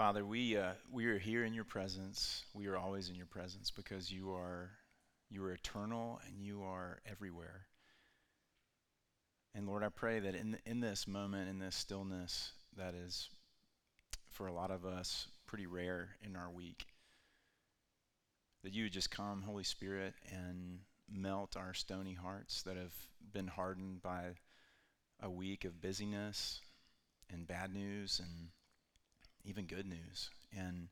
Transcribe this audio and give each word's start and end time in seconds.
Father, 0.00 0.24
we, 0.24 0.56
uh, 0.56 0.72
we 0.90 1.04
are 1.04 1.18
here 1.18 1.44
in 1.44 1.52
your 1.52 1.64
presence. 1.64 2.46
We 2.54 2.68
are 2.68 2.78
always 2.78 3.10
in 3.10 3.16
your 3.16 3.26
presence 3.26 3.70
because 3.70 4.10
you 4.10 4.32
are, 4.32 4.70
you 5.28 5.44
are 5.44 5.52
eternal 5.52 6.18
and 6.26 6.40
you 6.42 6.62
are 6.62 7.02
everywhere. 7.04 7.66
And 9.54 9.66
Lord, 9.66 9.84
I 9.84 9.90
pray 9.90 10.18
that 10.18 10.34
in, 10.34 10.56
in 10.64 10.80
this 10.80 11.06
moment, 11.06 11.50
in 11.50 11.58
this 11.58 11.76
stillness 11.76 12.52
that 12.78 12.94
is 12.94 13.28
for 14.30 14.46
a 14.46 14.54
lot 14.54 14.70
of 14.70 14.86
us 14.86 15.28
pretty 15.44 15.66
rare 15.66 16.16
in 16.22 16.34
our 16.34 16.48
week, 16.48 16.86
that 18.64 18.72
you 18.72 18.84
would 18.84 18.94
just 18.94 19.10
come, 19.10 19.42
Holy 19.42 19.64
Spirit, 19.64 20.14
and 20.32 20.78
melt 21.12 21.58
our 21.58 21.74
stony 21.74 22.14
hearts 22.14 22.62
that 22.62 22.78
have 22.78 22.94
been 23.34 23.48
hardened 23.48 24.00
by 24.00 24.28
a 25.22 25.28
week 25.28 25.66
of 25.66 25.82
busyness 25.82 26.62
and 27.30 27.46
bad 27.46 27.74
news 27.74 28.18
and 28.18 28.48
even 29.44 29.66
good 29.66 29.86
news. 29.86 30.30
And 30.56 30.88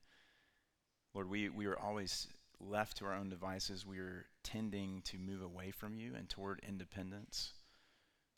Lord, 1.14 1.28
we, 1.28 1.48
we 1.48 1.66
are 1.66 1.78
always 1.78 2.28
left 2.60 2.96
to 2.98 3.04
our 3.04 3.14
own 3.14 3.28
devices. 3.28 3.86
We 3.86 3.98
are 3.98 4.26
tending 4.42 5.02
to 5.02 5.18
move 5.18 5.42
away 5.42 5.70
from 5.70 5.94
you 5.94 6.12
and 6.16 6.28
toward 6.28 6.60
independence. 6.66 7.52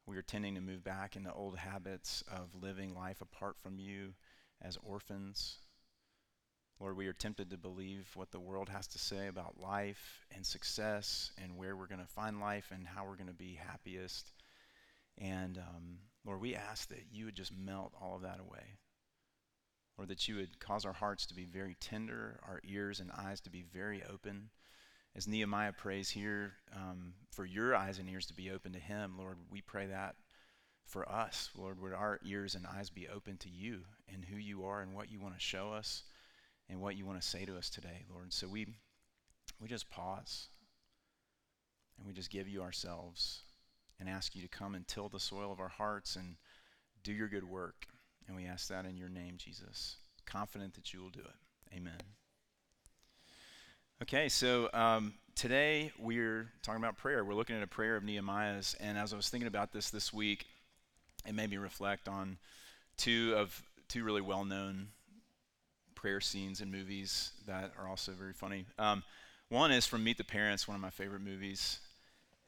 We 0.07 0.17
are 0.17 0.23
tending 0.23 0.55
to 0.55 0.61
move 0.61 0.83
back 0.83 1.17
into 1.17 1.33
old 1.33 1.57
habits 1.57 2.25
of 2.29 2.61
living 2.61 2.95
life 2.95 3.21
apart 3.21 3.57
from 3.63 3.79
you 3.79 4.15
as 4.63 4.79
orphans. 4.83 5.59
Lord, 6.81 6.97
we 6.97 7.07
are 7.07 7.13
tempted 7.13 7.51
to 7.51 7.59
believe 7.59 8.09
what 8.15 8.31
the 8.31 8.41
world 8.41 8.71
has 8.71 8.87
to 8.89 8.99
say 8.99 9.27
about 9.27 9.61
life 9.61 10.25
and 10.35 10.45
success 10.45 11.31
and 11.43 11.57
where 11.57 11.77
we're 11.77 11.87
going 11.87 12.01
to 12.01 12.07
find 12.07 12.41
life 12.41 12.73
and 12.75 12.87
how 12.87 13.05
we're 13.05 13.17
going 13.17 13.27
to 13.27 13.35
be 13.35 13.55
happiest. 13.55 14.33
And 15.19 15.59
um, 15.59 15.99
Lord, 16.25 16.41
we 16.41 16.55
ask 16.55 16.89
that 16.89 17.05
you 17.13 17.27
would 17.27 17.35
just 17.35 17.53
melt 17.55 17.93
all 18.01 18.17
of 18.17 18.23
that 18.23 18.41
away. 18.41 18.79
Lord, 20.01 20.09
that 20.09 20.27
you 20.27 20.37
would 20.37 20.59
cause 20.61 20.87
our 20.87 20.95
hearts 20.95 21.27
to 21.27 21.35
be 21.35 21.45
very 21.45 21.77
tender, 21.79 22.41
our 22.49 22.63
ears 22.65 23.01
and 23.01 23.13
eyes 23.13 23.39
to 23.43 23.51
be 23.51 23.67
very 23.71 24.03
open. 24.11 24.49
As 25.15 25.29
Nehemiah 25.29 25.75
prays 25.75 26.09
here, 26.09 26.55
um, 26.75 27.13
for 27.31 27.45
your 27.45 27.77
eyes 27.77 27.99
and 27.99 28.09
ears 28.09 28.25
to 28.29 28.35
be 28.35 28.51
open 28.51 28.73
to 28.73 28.79
him, 28.79 29.17
Lord, 29.19 29.37
we 29.51 29.61
pray 29.61 29.89
that 29.89 30.15
for 30.87 31.07
us. 31.07 31.51
Lord, 31.55 31.79
would 31.83 31.93
our 31.93 32.19
ears 32.25 32.55
and 32.55 32.67
eyes 32.67 32.89
be 32.89 33.09
open 33.09 33.37
to 33.41 33.51
you 33.51 33.81
and 34.11 34.25
who 34.25 34.39
you 34.39 34.65
are 34.65 34.81
and 34.81 34.95
what 34.95 35.13
you 35.13 35.21
want 35.21 35.35
to 35.35 35.41
show 35.41 35.71
us 35.71 36.05
and 36.71 36.81
what 36.81 36.97
you 36.97 37.05
want 37.05 37.21
to 37.21 37.29
say 37.29 37.45
to 37.45 37.59
us 37.59 37.69
today, 37.69 38.07
Lord. 38.11 38.33
So 38.33 38.49
we, 38.49 38.69
we 39.61 39.69
just 39.69 39.91
pause 39.91 40.49
and 41.99 42.07
we 42.07 42.15
just 42.15 42.31
give 42.31 42.49
you 42.49 42.63
ourselves 42.63 43.43
and 43.99 44.09
ask 44.09 44.35
you 44.35 44.41
to 44.41 44.49
come 44.49 44.75
and 44.75 44.89
till 44.89 45.11
the 45.11 45.21
soil 45.21 45.53
of 45.53 45.61
our 45.61 45.69
hearts 45.69 46.17
and 46.17 46.37
do 47.05 47.13
your 47.13 47.29
good 47.29 47.45
work. 47.45 47.85
And 48.31 48.39
we 48.39 48.47
ask 48.47 48.69
that 48.69 48.87
in 48.87 48.97
your 48.97 49.09
name, 49.09 49.35
Jesus. 49.39 49.97
Confident 50.25 50.75
that 50.75 50.95
you 50.95 51.01
will 51.01 51.11
do 51.11 51.19
it. 51.19 51.75
Amen. 51.77 51.99
Okay, 54.01 54.29
so 54.29 54.71
um, 54.73 55.15
today 55.35 55.91
we're 55.99 56.49
talking 56.63 56.81
about 56.81 56.97
prayer. 56.97 57.25
We're 57.25 57.35
looking 57.35 57.57
at 57.57 57.63
a 57.65 57.67
prayer 57.67 57.97
of 57.97 58.05
Nehemiah's. 58.05 58.77
And 58.79 58.97
as 58.97 59.13
I 59.13 59.17
was 59.17 59.29
thinking 59.29 59.49
about 59.49 59.73
this 59.73 59.91
this 59.91 60.13
week, 60.13 60.47
it 61.27 61.35
made 61.35 61.51
me 61.51 61.57
reflect 61.57 62.09
on 62.09 62.39
two 62.97 63.35
of 63.37 63.65
two 63.89 64.05
really 64.05 64.21
well 64.21 64.45
known 64.45 64.91
prayer 65.97 66.21
scenes 66.21 66.61
in 66.61 66.71
movies 66.71 67.33
that 67.49 67.73
are 67.77 67.89
also 67.89 68.13
very 68.13 68.33
funny. 68.33 68.65
Um, 68.79 69.03
one 69.49 69.73
is 69.73 69.87
from 69.87 70.05
Meet 70.05 70.19
the 70.19 70.25
Parents, 70.25 70.69
one 70.69 70.77
of 70.77 70.81
my 70.81 70.91
favorite 70.91 71.23
movies. 71.23 71.81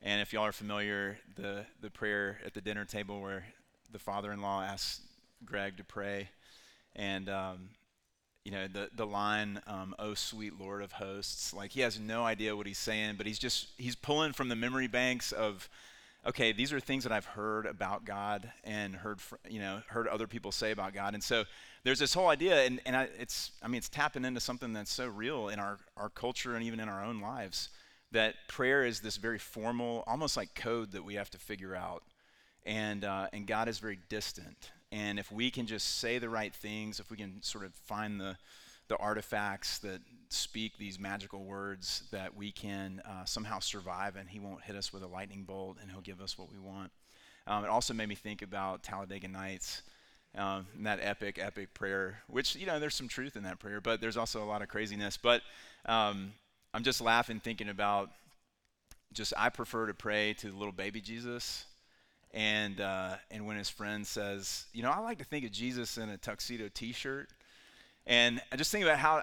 And 0.00 0.20
if 0.20 0.32
y'all 0.32 0.46
are 0.46 0.52
familiar, 0.52 1.18
the, 1.34 1.66
the 1.80 1.90
prayer 1.90 2.38
at 2.46 2.54
the 2.54 2.60
dinner 2.60 2.84
table 2.84 3.20
where 3.20 3.46
the 3.90 3.98
father 3.98 4.30
in 4.30 4.40
law 4.40 4.62
asks 4.62 5.00
Greg 5.44 5.76
to 5.76 5.84
pray. 5.84 6.28
And, 6.94 7.28
um, 7.28 7.70
you 8.44 8.50
know, 8.52 8.66
the, 8.66 8.90
the 8.94 9.06
line, 9.06 9.60
um, 9.66 9.94
oh, 9.98 10.14
sweet 10.14 10.58
Lord 10.58 10.82
of 10.82 10.92
hosts, 10.92 11.54
like 11.54 11.70
he 11.72 11.80
has 11.80 11.98
no 11.98 12.24
idea 12.24 12.56
what 12.56 12.66
he's 12.66 12.78
saying, 12.78 13.14
but 13.16 13.26
he's 13.26 13.38
just, 13.38 13.68
he's 13.78 13.94
pulling 13.94 14.32
from 14.32 14.48
the 14.48 14.56
memory 14.56 14.88
banks 14.88 15.32
of, 15.32 15.68
okay, 16.26 16.52
these 16.52 16.72
are 16.72 16.80
things 16.80 17.04
that 17.04 17.12
I've 17.12 17.24
heard 17.24 17.66
about 17.66 18.04
God 18.04 18.50
and 18.64 18.94
heard, 18.94 19.20
you 19.48 19.60
know, 19.60 19.82
heard 19.88 20.08
other 20.08 20.26
people 20.26 20.52
say 20.52 20.70
about 20.70 20.92
God. 20.92 21.14
And 21.14 21.22
so 21.22 21.44
there's 21.84 21.98
this 21.98 22.14
whole 22.14 22.28
idea, 22.28 22.64
and, 22.64 22.80
and 22.84 22.96
I, 22.96 23.08
it's, 23.18 23.52
I 23.62 23.68
mean, 23.68 23.78
it's 23.78 23.88
tapping 23.88 24.24
into 24.24 24.40
something 24.40 24.72
that's 24.72 24.92
so 24.92 25.06
real 25.06 25.48
in 25.48 25.58
our, 25.58 25.78
our 25.96 26.08
culture 26.08 26.54
and 26.54 26.64
even 26.64 26.80
in 26.80 26.88
our 26.88 27.04
own 27.04 27.20
lives 27.20 27.68
that 28.12 28.34
prayer 28.46 28.84
is 28.84 29.00
this 29.00 29.16
very 29.16 29.38
formal, 29.38 30.04
almost 30.06 30.36
like 30.36 30.54
code 30.54 30.92
that 30.92 31.04
we 31.04 31.14
have 31.14 31.30
to 31.30 31.38
figure 31.38 31.74
out. 31.74 32.02
And, 32.64 33.04
uh, 33.04 33.28
and 33.32 33.46
God 33.46 33.68
is 33.68 33.78
very 33.78 33.98
distant. 34.08 34.70
And 34.92 35.18
if 35.18 35.32
we 35.32 35.50
can 35.50 35.66
just 35.66 35.98
say 35.98 36.18
the 36.18 36.28
right 36.28 36.54
things, 36.54 37.00
if 37.00 37.10
we 37.10 37.16
can 37.16 37.42
sort 37.42 37.64
of 37.64 37.74
find 37.74 38.20
the, 38.20 38.36
the 38.88 38.96
artifacts 38.98 39.78
that 39.78 40.00
speak 40.28 40.76
these 40.76 41.00
magical 41.00 41.44
words, 41.44 42.04
that 42.12 42.36
we 42.36 42.52
can 42.52 43.00
uh, 43.08 43.24
somehow 43.24 43.58
survive 43.58 44.16
and 44.16 44.28
He 44.28 44.38
won't 44.38 44.62
hit 44.62 44.76
us 44.76 44.92
with 44.92 45.02
a 45.02 45.06
lightning 45.06 45.44
bolt 45.44 45.78
and 45.80 45.90
He'll 45.90 46.02
give 46.02 46.20
us 46.20 46.36
what 46.36 46.52
we 46.52 46.58
want. 46.58 46.92
Um, 47.46 47.64
it 47.64 47.70
also 47.70 47.94
made 47.94 48.08
me 48.08 48.14
think 48.14 48.42
about 48.42 48.82
Talladega 48.82 49.28
Nights. 49.28 49.82
Um, 50.34 50.66
that 50.80 50.98
epic, 51.02 51.38
epic 51.38 51.74
prayer, 51.74 52.22
which, 52.26 52.56
you 52.56 52.64
know, 52.64 52.78
there's 52.78 52.94
some 52.94 53.08
truth 53.08 53.36
in 53.36 53.42
that 53.42 53.58
prayer, 53.58 53.82
but 53.82 54.00
there's 54.00 54.16
also 54.16 54.42
a 54.42 54.46
lot 54.46 54.62
of 54.62 54.68
craziness. 54.68 55.18
But 55.18 55.42
um, 55.84 56.32
I'm 56.72 56.82
just 56.84 57.02
laughing 57.02 57.38
thinking 57.38 57.68
about 57.68 58.08
just 59.12 59.34
I 59.36 59.50
prefer 59.50 59.86
to 59.86 59.94
pray 59.94 60.34
to 60.38 60.50
the 60.50 60.56
little 60.56 60.72
baby 60.72 61.02
Jesus. 61.02 61.66
And, 62.34 62.80
uh, 62.80 63.16
and 63.30 63.46
when 63.46 63.56
his 63.56 63.68
friend 63.68 64.06
says, 64.06 64.64
you 64.72 64.82
know, 64.82 64.90
I 64.90 65.00
like 65.00 65.18
to 65.18 65.24
think 65.24 65.44
of 65.44 65.52
Jesus 65.52 65.98
in 65.98 66.08
a 66.08 66.16
tuxedo 66.16 66.68
t 66.72 66.92
shirt. 66.92 67.28
And 68.06 68.40
I 68.50 68.56
just 68.56 68.72
think 68.72 68.84
about 68.84 68.98
how 68.98 69.22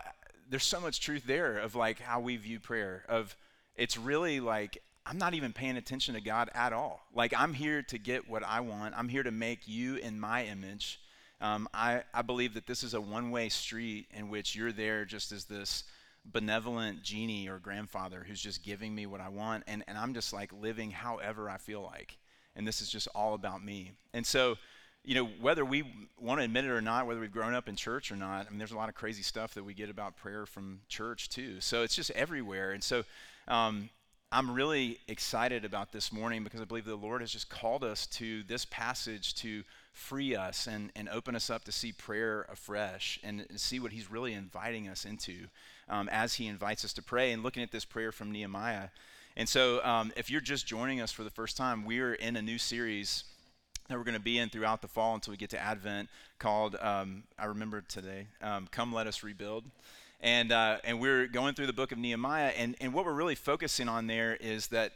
there's 0.50 0.64
so 0.64 0.80
much 0.80 1.02
truth 1.02 1.24
there 1.26 1.58
of 1.60 1.76
like 1.76 2.00
how 2.00 2.20
we 2.20 2.38
view 2.38 2.60
prayer, 2.60 3.04
of 3.08 3.36
it's 3.76 3.98
really 3.98 4.40
like 4.40 4.82
I'm 5.06 5.18
not 5.18 5.34
even 5.34 5.54
paying 5.54 5.78
attention 5.78 6.14
to 6.16 6.22
God 6.22 6.50
at 6.54 6.72
all. 6.72 7.02
Like 7.14 7.34
I'm 7.36 7.54
here 7.54 7.82
to 7.84 7.98
get 7.98 8.30
what 8.30 8.44
I 8.44 8.60
want, 8.60 8.96
I'm 8.98 9.10
here 9.10 9.24
to 9.24 9.32
make 9.32 9.68
you 9.68 9.96
in 9.96 10.20
my 10.20 10.46
image. 10.46 11.00
Um, 11.42 11.70
I, 11.74 12.04
I 12.14 12.22
believe 12.22 12.54
that 12.56 12.68
this 12.68 12.84
is 12.84 12.94
a 12.94 13.02
one 13.02 13.32
way 13.32 13.50
street 13.50 14.08
in 14.14 14.30
which 14.30 14.56
you're 14.56 14.74
there 14.74 15.06
just 15.06 15.32
as 15.32 15.46
this 15.46 15.86
benevolent 16.26 17.02
genie 17.02 17.48
or 17.48 17.60
grandfather 17.60 18.26
who's 18.28 18.42
just 18.42 18.64
giving 18.64 18.94
me 18.94 19.06
what 19.06 19.22
I 19.22 19.30
want, 19.30 19.64
and, 19.68 19.84
and 19.88 19.98
I'm 19.98 20.14
just 20.14 20.34
like 20.34 20.52
living 20.54 20.92
however 20.92 21.50
I 21.50 21.58
feel 21.58 21.82
like. 21.82 22.18
And 22.56 22.68
this 22.68 22.82
is 22.82 22.90
just 22.90 23.08
all 23.16 23.34
about 23.34 23.64
me. 23.64 23.92
And 24.14 24.26
so, 24.26 24.58
you 25.04 25.16
know, 25.16 25.30
whether 25.40 25.64
we 25.64 25.84
want 26.20 26.40
to 26.40 26.46
admit 26.46 26.66
it 26.66 26.72
or 26.72 26.82
not, 26.82 27.08
whether 27.08 27.20
we've 27.20 27.32
grown 27.32 27.54
up 27.54 27.70
in 27.70 27.76
church 27.76 28.12
or 28.12 28.16
not, 28.16 28.48
I 28.48 28.50
mean, 28.50 28.60
there's 28.60 28.72
a 28.72 28.78
lot 28.78 28.90
of 28.90 28.96
crazy 28.96 29.24
stuff 29.24 29.54
that 29.54 29.64
we 29.64 29.74
get 29.74 29.90
about 29.90 30.18
prayer 30.18 30.46
from 30.46 30.82
church 30.90 31.30
too. 31.30 31.62
So 31.62 31.84
it's 31.84 31.96
just 31.96 32.12
everywhere. 32.12 32.72
And 32.72 32.84
so, 32.84 33.04
um, 33.48 33.90
I'm 34.32 34.52
really 34.52 35.00
excited 35.08 35.66
about 35.66 35.92
this 35.92 36.14
morning 36.14 36.44
because 36.44 36.62
I 36.62 36.66
believe 36.66 36.86
the 36.86 36.96
Lord 36.96 37.22
has 37.22 37.32
just 37.32 37.50
called 37.50 37.84
us 37.84 38.06
to 38.08 38.44
this 38.44 38.64
passage 38.66 39.34
to 39.36 39.64
free 39.92 40.36
us 40.36 40.68
and, 40.68 40.92
and 40.96 41.10
open 41.10 41.36
us 41.36 41.50
up 41.50 41.64
to 41.64 41.72
see 41.72 41.92
prayer 41.92 42.46
afresh 42.48 43.20
and, 43.24 43.44
and 43.50 43.60
see 43.60 43.80
what 43.80 43.92
He's 43.92 44.12
really 44.12 44.34
inviting 44.34 44.88
us 44.88 45.04
into 45.04 45.48
um, 45.90 46.08
as 46.10 46.36
he 46.36 46.48
invites 46.48 46.86
us 46.86 46.94
to 46.94 47.02
pray 47.02 47.32
and 47.32 47.44
looking 47.44 47.64
at 47.64 47.72
this 47.72 47.86
prayer 47.86 48.12
from 48.12 48.32
Nehemiah. 48.32 48.90
And 49.40 49.48
so, 49.48 49.82
um, 49.86 50.12
if 50.18 50.30
you're 50.30 50.42
just 50.42 50.68
joining 50.68 51.00
us 51.00 51.14
for 51.14 51.24
the 51.24 51.30
first 51.30 51.56
time, 51.56 51.86
we're 51.86 52.14
in 52.14 52.36
a 52.36 52.42
new 52.42 52.58
series 52.58 53.24
that 53.88 53.98
we're 53.98 54.04
going 54.04 54.18
to 54.18 54.20
be 54.20 54.38
in 54.38 54.50
throughout 54.50 54.82
the 54.82 54.90
fall 54.90 55.16
until 55.16 55.32
we 55.32 55.38
get 55.38 55.50
to 55.52 55.58
Advent 55.58 56.10
called, 56.40 56.76
um, 56.82 57.24
I 57.38 57.46
remember 57.46 57.80
today, 57.80 58.28
um, 58.42 58.68
Come 58.70 58.92
Let 58.92 59.08
Us 59.08 59.24
Rebuild. 59.24 59.64
And, 60.20 60.52
uh, 60.52 60.80
and 60.84 61.00
we're 61.00 61.26
going 61.26 61.54
through 61.54 61.68
the 61.68 61.74
book 61.74 61.94
of 61.94 61.98
Nehemiah. 61.98 62.50
And, 62.50 62.76
and 62.82 62.94
what 62.94 63.06
we're 63.06 63.14
really 63.14 63.34
focusing 63.34 63.88
on 63.88 64.08
there 64.08 64.36
is 64.36 64.68
that 64.68 64.92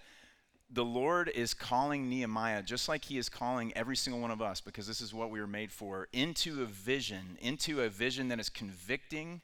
the 0.69 0.83
Lord 0.83 1.31
is 1.33 1.53
calling 1.53 2.09
Nehemiah, 2.09 2.63
just 2.63 2.89
like 2.89 3.05
He 3.05 3.17
is 3.17 3.29
calling 3.29 3.71
every 3.77 3.95
single 3.95 4.21
one 4.21 4.31
of 4.31 4.41
us, 4.41 4.59
because 4.59 4.87
this 4.87 4.99
is 4.99 5.13
what 5.13 5.31
we 5.31 5.39
were 5.39 5.47
made 5.47 5.71
for, 5.71 6.09
into 6.11 6.63
a 6.63 6.65
vision, 6.65 7.37
into 7.39 7.79
a 7.79 7.87
vision 7.87 8.27
that 8.27 8.41
is 8.41 8.49
convicting, 8.49 9.39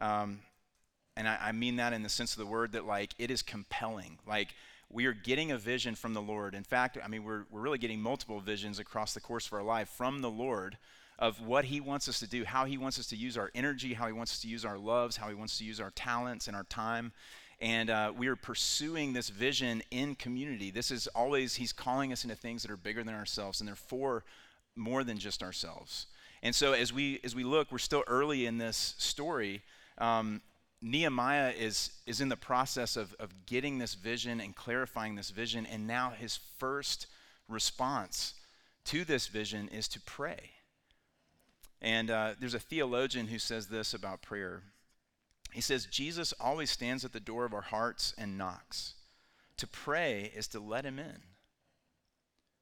um, 0.00 0.40
and 1.16 1.28
I, 1.28 1.38
I 1.40 1.52
mean 1.52 1.76
that 1.76 1.92
in 1.92 2.02
the 2.02 2.08
sense 2.08 2.32
of 2.32 2.38
the 2.38 2.46
word 2.46 2.72
that 2.72 2.86
like 2.86 3.14
it 3.18 3.30
is 3.30 3.42
compelling. 3.42 4.18
Like 4.26 4.54
we 4.90 5.06
are 5.06 5.12
getting 5.12 5.52
a 5.52 5.58
vision 5.58 5.94
from 5.94 6.14
the 6.14 6.22
Lord. 6.22 6.54
In 6.54 6.64
fact, 6.64 6.98
I 7.02 7.08
mean, 7.08 7.24
we're, 7.24 7.44
we're 7.50 7.60
really 7.60 7.78
getting 7.78 8.00
multiple 8.00 8.40
visions 8.40 8.78
across 8.78 9.14
the 9.14 9.20
course 9.20 9.46
of 9.46 9.52
our 9.52 9.62
life 9.62 9.88
from 9.88 10.20
the 10.20 10.30
Lord 10.30 10.78
of 11.18 11.40
what 11.40 11.66
He 11.66 11.80
wants 11.80 12.08
us 12.08 12.18
to 12.20 12.26
do, 12.26 12.44
how 12.44 12.64
He 12.64 12.78
wants 12.78 12.98
us 12.98 13.06
to 13.08 13.16
use 13.16 13.36
our 13.36 13.50
energy, 13.54 13.94
how 13.94 14.06
He 14.06 14.12
wants 14.12 14.32
us 14.32 14.40
to 14.40 14.48
use 14.48 14.64
our 14.64 14.78
loves, 14.78 15.16
how 15.16 15.28
He 15.28 15.34
wants 15.34 15.58
to 15.58 15.64
use 15.64 15.80
our 15.80 15.90
talents 15.90 16.48
and 16.48 16.56
our 16.56 16.64
time. 16.64 17.12
And 17.60 17.90
uh, 17.90 18.12
we 18.16 18.26
are 18.28 18.36
pursuing 18.36 19.12
this 19.12 19.28
vision 19.28 19.82
in 19.90 20.14
community. 20.14 20.70
This 20.70 20.90
is 20.90 21.06
always, 21.08 21.56
He's 21.56 21.72
calling 21.72 22.10
us 22.10 22.24
into 22.24 22.34
things 22.34 22.62
that 22.62 22.70
are 22.70 22.76
bigger 22.76 23.04
than 23.04 23.14
ourselves, 23.14 23.60
and 23.60 23.68
they're 23.68 23.76
for 23.76 24.24
more 24.74 25.04
than 25.04 25.18
just 25.18 25.42
ourselves. 25.42 26.06
And 26.42 26.54
so 26.54 26.72
as 26.72 26.92
we 26.92 27.20
as 27.22 27.34
we 27.34 27.44
look, 27.44 27.70
we're 27.70 27.78
still 27.78 28.02
early 28.06 28.46
in 28.46 28.58
this 28.58 28.94
story. 28.98 29.62
Um, 29.98 30.40
Nehemiah 30.82 31.50
is, 31.50 31.92
is 32.06 32.20
in 32.20 32.30
the 32.30 32.36
process 32.36 32.96
of, 32.96 33.14
of 33.20 33.46
getting 33.46 33.78
this 33.78 33.94
vision 33.94 34.40
and 34.40 34.56
clarifying 34.56 35.14
this 35.14 35.30
vision, 35.30 35.66
and 35.66 35.86
now 35.86 36.10
his 36.10 36.38
first 36.58 37.06
response 37.48 38.34
to 38.86 39.04
this 39.04 39.26
vision 39.26 39.68
is 39.68 39.88
to 39.88 40.00
pray. 40.00 40.50
And 41.82 42.10
uh, 42.10 42.34
there's 42.38 42.54
a 42.54 42.58
theologian 42.58 43.26
who 43.26 43.38
says 43.38 43.66
this 43.66 43.92
about 43.92 44.22
prayer. 44.22 44.62
He 45.52 45.60
says, 45.60 45.86
Jesus 45.86 46.32
always 46.40 46.70
stands 46.70 47.04
at 47.04 47.12
the 47.12 47.20
door 47.20 47.44
of 47.44 47.54
our 47.54 47.60
hearts 47.60 48.14
and 48.16 48.38
knocks. 48.38 48.94
To 49.58 49.66
pray 49.66 50.32
is 50.34 50.48
to 50.48 50.60
let 50.60 50.86
him 50.86 50.98
in, 50.98 51.18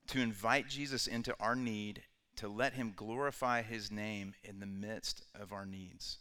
to 0.08 0.20
invite 0.20 0.68
Jesus 0.68 1.06
into 1.06 1.34
our 1.38 1.54
need, 1.54 2.02
to 2.36 2.48
let 2.48 2.72
him 2.72 2.92
glorify 2.96 3.62
his 3.62 3.92
name 3.92 4.34
in 4.42 4.58
the 4.58 4.66
midst 4.66 5.22
of 5.38 5.52
our 5.52 5.66
needs. 5.66 6.18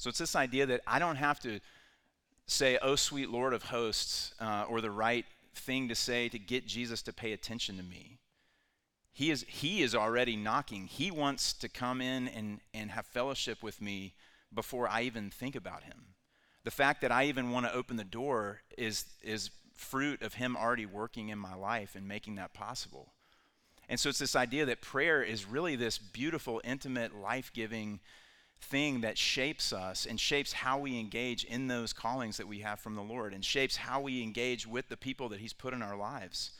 So 0.00 0.08
it's 0.08 0.18
this 0.18 0.34
idea 0.34 0.64
that 0.64 0.80
I 0.86 0.98
don't 0.98 1.16
have 1.16 1.40
to 1.40 1.60
say, 2.46 2.78
Oh, 2.80 2.96
sweet 2.96 3.28
Lord 3.28 3.52
of 3.52 3.64
hosts, 3.64 4.32
uh, 4.40 4.64
or 4.66 4.80
the 4.80 4.90
right 4.90 5.26
thing 5.54 5.88
to 5.88 5.94
say 5.94 6.30
to 6.30 6.38
get 6.38 6.66
Jesus 6.66 7.02
to 7.02 7.12
pay 7.12 7.34
attention 7.34 7.76
to 7.76 7.82
me. 7.82 8.16
He 9.12 9.30
is, 9.30 9.44
he 9.46 9.82
is 9.82 9.94
already 9.94 10.36
knocking. 10.36 10.86
He 10.86 11.10
wants 11.10 11.52
to 11.52 11.68
come 11.68 12.00
in 12.00 12.28
and, 12.28 12.60
and 12.72 12.90
have 12.92 13.04
fellowship 13.04 13.62
with 13.62 13.82
me 13.82 14.14
before 14.54 14.88
I 14.88 15.02
even 15.02 15.28
think 15.28 15.54
about 15.54 15.82
him. 15.82 16.14
The 16.64 16.70
fact 16.70 17.02
that 17.02 17.12
I 17.12 17.24
even 17.24 17.50
want 17.50 17.66
to 17.66 17.74
open 17.74 17.98
the 17.98 18.04
door 18.04 18.62
is, 18.78 19.04
is 19.22 19.50
fruit 19.74 20.22
of 20.22 20.32
him 20.32 20.56
already 20.56 20.86
working 20.86 21.28
in 21.28 21.38
my 21.38 21.54
life 21.54 21.94
and 21.94 22.08
making 22.08 22.36
that 22.36 22.54
possible. 22.54 23.12
And 23.86 24.00
so 24.00 24.08
it's 24.08 24.18
this 24.18 24.34
idea 24.34 24.64
that 24.64 24.80
prayer 24.80 25.22
is 25.22 25.44
really 25.44 25.76
this 25.76 25.98
beautiful, 25.98 26.62
intimate, 26.64 27.14
life 27.14 27.52
giving 27.52 28.00
thing 28.60 29.00
that 29.00 29.18
shapes 29.18 29.72
us 29.72 30.06
and 30.06 30.18
shapes 30.18 30.52
how 30.52 30.78
we 30.78 30.98
engage 30.98 31.44
in 31.44 31.66
those 31.66 31.92
callings 31.92 32.36
that 32.36 32.46
we 32.46 32.60
have 32.60 32.78
from 32.80 32.94
the 32.94 33.02
Lord 33.02 33.34
and 33.34 33.44
shapes 33.44 33.76
how 33.76 34.00
we 34.00 34.22
engage 34.22 34.66
with 34.66 34.88
the 34.88 34.96
people 34.96 35.28
that 35.30 35.40
He's 35.40 35.52
put 35.52 35.74
in 35.74 35.82
our 35.82 35.96
lives. 35.96 36.52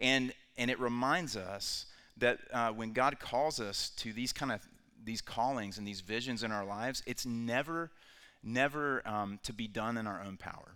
And, 0.00 0.32
and 0.56 0.70
it 0.70 0.80
reminds 0.80 1.36
us 1.36 1.86
that 2.18 2.38
uh, 2.52 2.70
when 2.70 2.92
God 2.92 3.18
calls 3.20 3.60
us 3.60 3.90
to 3.96 4.12
these 4.12 4.32
kind 4.32 4.52
of 4.52 4.60
these 5.04 5.20
callings 5.20 5.78
and 5.78 5.86
these 5.86 6.00
visions 6.00 6.42
in 6.42 6.52
our 6.52 6.64
lives, 6.64 7.02
it's 7.06 7.26
never, 7.26 7.90
never 8.42 9.06
um, 9.06 9.40
to 9.42 9.52
be 9.52 9.66
done 9.66 9.96
in 9.96 10.06
our 10.06 10.22
own 10.22 10.36
power. 10.36 10.74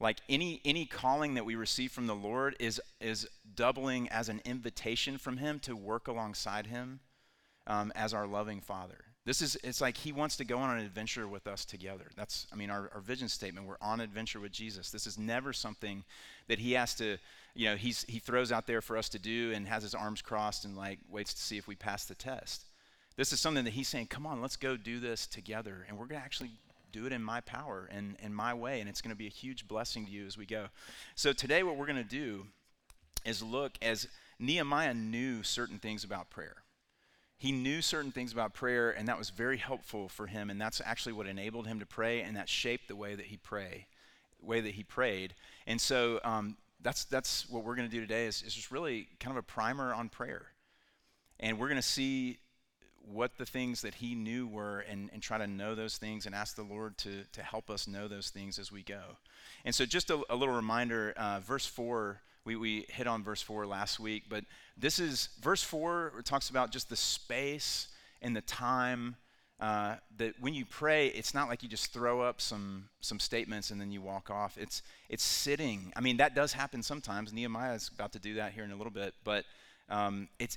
Like 0.00 0.18
any 0.28 0.62
any 0.64 0.86
calling 0.86 1.34
that 1.34 1.44
we 1.44 1.56
receive 1.56 1.92
from 1.92 2.06
the 2.06 2.14
Lord 2.14 2.56
is 2.58 2.80
is 3.00 3.28
doubling 3.54 4.08
as 4.08 4.30
an 4.30 4.40
invitation 4.46 5.18
from 5.18 5.36
Him 5.36 5.60
to 5.60 5.76
work 5.76 6.08
alongside 6.08 6.66
Him 6.66 7.00
um, 7.66 7.92
as 7.94 8.14
our 8.14 8.26
loving 8.26 8.62
Father. 8.62 9.04
This 9.26 9.42
is, 9.42 9.56
it's 9.62 9.82
like 9.82 9.98
he 9.98 10.12
wants 10.12 10.36
to 10.38 10.44
go 10.44 10.58
on 10.58 10.78
an 10.78 10.84
adventure 10.84 11.28
with 11.28 11.46
us 11.46 11.66
together. 11.66 12.10
That's, 12.16 12.46
I 12.52 12.56
mean, 12.56 12.70
our, 12.70 12.90
our 12.94 13.00
vision 13.00 13.28
statement. 13.28 13.66
We're 13.66 13.76
on 13.80 14.00
adventure 14.00 14.40
with 14.40 14.50
Jesus. 14.50 14.90
This 14.90 15.06
is 15.06 15.18
never 15.18 15.52
something 15.52 16.04
that 16.48 16.58
he 16.58 16.72
has 16.72 16.94
to, 16.96 17.18
you 17.54 17.66
know, 17.66 17.76
he's, 17.76 18.04
he 18.08 18.18
throws 18.18 18.50
out 18.50 18.66
there 18.66 18.80
for 18.80 18.96
us 18.96 19.10
to 19.10 19.18
do 19.18 19.52
and 19.54 19.68
has 19.68 19.82
his 19.82 19.94
arms 19.94 20.22
crossed 20.22 20.64
and 20.64 20.74
like 20.74 20.98
waits 21.10 21.34
to 21.34 21.40
see 21.40 21.58
if 21.58 21.68
we 21.68 21.74
pass 21.74 22.06
the 22.06 22.14
test. 22.14 22.64
This 23.16 23.32
is 23.32 23.40
something 23.40 23.64
that 23.64 23.74
he's 23.74 23.88
saying, 23.88 24.06
come 24.06 24.26
on, 24.26 24.40
let's 24.40 24.56
go 24.56 24.78
do 24.78 24.98
this 25.00 25.26
together. 25.26 25.84
And 25.86 25.98
we're 25.98 26.06
going 26.06 26.20
to 26.20 26.24
actually 26.24 26.52
do 26.90 27.04
it 27.04 27.12
in 27.12 27.22
my 27.22 27.42
power 27.42 27.90
and 27.92 28.16
in 28.22 28.32
my 28.32 28.54
way. 28.54 28.80
And 28.80 28.88
it's 28.88 29.02
going 29.02 29.14
to 29.14 29.18
be 29.18 29.26
a 29.26 29.30
huge 29.30 29.68
blessing 29.68 30.06
to 30.06 30.10
you 30.10 30.26
as 30.26 30.38
we 30.38 30.46
go. 30.46 30.68
So 31.14 31.34
today, 31.34 31.62
what 31.62 31.76
we're 31.76 31.86
going 31.86 31.96
to 31.96 32.04
do 32.04 32.46
is 33.26 33.42
look 33.42 33.72
as 33.82 34.08
Nehemiah 34.38 34.94
knew 34.94 35.42
certain 35.42 35.78
things 35.78 36.04
about 36.04 36.30
prayer 36.30 36.56
he 37.40 37.52
knew 37.52 37.80
certain 37.80 38.12
things 38.12 38.32
about 38.32 38.52
prayer, 38.52 38.90
and 38.90 39.08
that 39.08 39.16
was 39.16 39.30
very 39.30 39.56
helpful 39.56 40.10
for 40.10 40.26
him. 40.26 40.50
And 40.50 40.60
that's 40.60 40.82
actually 40.84 41.14
what 41.14 41.26
enabled 41.26 41.66
him 41.66 41.80
to 41.80 41.86
pray, 41.86 42.20
and 42.20 42.36
that 42.36 42.50
shaped 42.50 42.86
the 42.86 42.94
way 42.94 43.14
that 43.14 43.24
he 43.24 43.38
pray, 43.38 43.86
way 44.42 44.60
that 44.60 44.74
he 44.74 44.82
prayed. 44.82 45.32
And 45.66 45.80
so 45.80 46.20
um, 46.22 46.58
that's 46.82 47.06
that's 47.06 47.48
what 47.48 47.64
we're 47.64 47.76
going 47.76 47.88
to 47.88 47.94
do 47.94 48.02
today. 48.02 48.26
Is, 48.26 48.42
is 48.42 48.52
just 48.52 48.70
really 48.70 49.08
kind 49.20 49.34
of 49.34 49.42
a 49.42 49.42
primer 49.42 49.94
on 49.94 50.10
prayer, 50.10 50.48
and 51.40 51.58
we're 51.58 51.68
going 51.68 51.80
to 51.80 51.82
see 51.82 52.40
what 53.10 53.38
the 53.38 53.46
things 53.46 53.80
that 53.80 53.94
he 53.94 54.14
knew 54.14 54.46
were 54.46 54.80
and, 54.80 55.08
and 55.10 55.22
try 55.22 55.38
to 55.38 55.46
know 55.46 55.74
those 55.74 55.96
things 55.96 56.26
and 56.26 56.34
ask 56.34 56.56
the 56.56 56.62
Lord 56.62 56.98
to, 56.98 57.24
to 57.32 57.42
help 57.42 57.70
us 57.70 57.88
know 57.88 58.06
those 58.06 58.28
things 58.28 58.58
as 58.58 58.70
we 58.70 58.82
go. 58.82 59.00
And 59.64 59.74
so, 59.74 59.86
just 59.86 60.10
a, 60.10 60.20
a 60.28 60.36
little 60.36 60.54
reminder 60.54 61.14
uh, 61.16 61.40
verse 61.40 61.64
4 61.64 62.20
we, 62.44 62.56
we 62.56 62.86
hit 62.88 63.06
on 63.06 63.22
verse 63.22 63.42
4 63.42 63.66
last 63.66 64.00
week, 64.00 64.24
but 64.28 64.44
this 64.76 64.98
is 64.98 65.28
verse 65.40 65.62
4 65.62 66.14
it 66.18 66.24
talks 66.24 66.50
about 66.50 66.70
just 66.70 66.88
the 66.88 66.96
space 66.96 67.88
and 68.22 68.34
the 68.34 68.40
time 68.42 69.16
uh, 69.60 69.96
that 70.16 70.34
when 70.40 70.54
you 70.54 70.64
pray, 70.64 71.08
it's 71.08 71.34
not 71.34 71.48
like 71.48 71.62
you 71.62 71.68
just 71.68 71.92
throw 71.92 72.22
up 72.22 72.40
some 72.40 72.88
some 73.00 73.20
statements 73.20 73.70
and 73.70 73.78
then 73.78 73.92
you 73.92 74.00
walk 74.00 74.30
off. 74.30 74.56
It's 74.56 74.82
it's 75.10 75.22
sitting. 75.22 75.92
I 75.94 76.00
mean, 76.00 76.16
that 76.16 76.34
does 76.34 76.54
happen 76.54 76.82
sometimes. 76.82 77.30
Nehemiah 77.30 77.74
is 77.74 77.90
about 77.94 78.12
to 78.12 78.18
do 78.18 78.34
that 78.36 78.52
here 78.52 78.64
in 78.64 78.70
a 78.70 78.76
little 78.76 78.92
bit, 78.92 79.12
but 79.22 79.44
um, 79.90 80.28
it's 80.38 80.56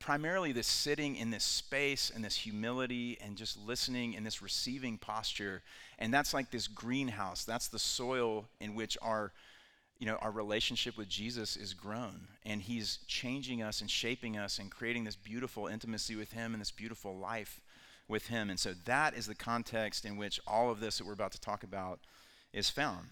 primarily 0.00 0.50
this 0.50 0.66
sitting 0.66 1.14
in 1.14 1.30
this 1.30 1.44
space 1.44 2.10
and 2.14 2.24
this 2.24 2.34
humility 2.36 3.16
and 3.24 3.36
just 3.36 3.56
listening 3.64 4.14
in 4.14 4.24
this 4.24 4.42
receiving 4.42 4.98
posture. 4.98 5.62
And 5.98 6.12
that's 6.12 6.34
like 6.34 6.50
this 6.50 6.66
greenhouse. 6.66 7.44
That's 7.44 7.68
the 7.68 7.78
soil 7.78 8.46
in 8.60 8.74
which 8.74 8.98
our 9.00 9.32
you 9.98 10.06
know, 10.06 10.16
our 10.16 10.30
relationship 10.30 10.96
with 10.96 11.08
Jesus 11.08 11.56
is 11.56 11.72
grown 11.72 12.28
and 12.44 12.60
he's 12.62 12.98
changing 13.06 13.62
us 13.62 13.80
and 13.80 13.90
shaping 13.90 14.36
us 14.36 14.58
and 14.58 14.70
creating 14.70 15.04
this 15.04 15.16
beautiful 15.16 15.66
intimacy 15.66 16.16
with 16.16 16.32
him 16.32 16.52
and 16.52 16.60
this 16.60 16.70
beautiful 16.70 17.16
life 17.16 17.60
with 18.08 18.26
him. 18.26 18.50
And 18.50 18.60
so 18.60 18.72
that 18.84 19.16
is 19.16 19.26
the 19.26 19.34
context 19.34 20.04
in 20.04 20.16
which 20.16 20.38
all 20.46 20.70
of 20.70 20.80
this 20.80 20.98
that 20.98 21.06
we're 21.06 21.12
about 21.12 21.32
to 21.32 21.40
talk 21.40 21.62
about 21.62 22.00
is 22.52 22.70
found. 22.70 23.08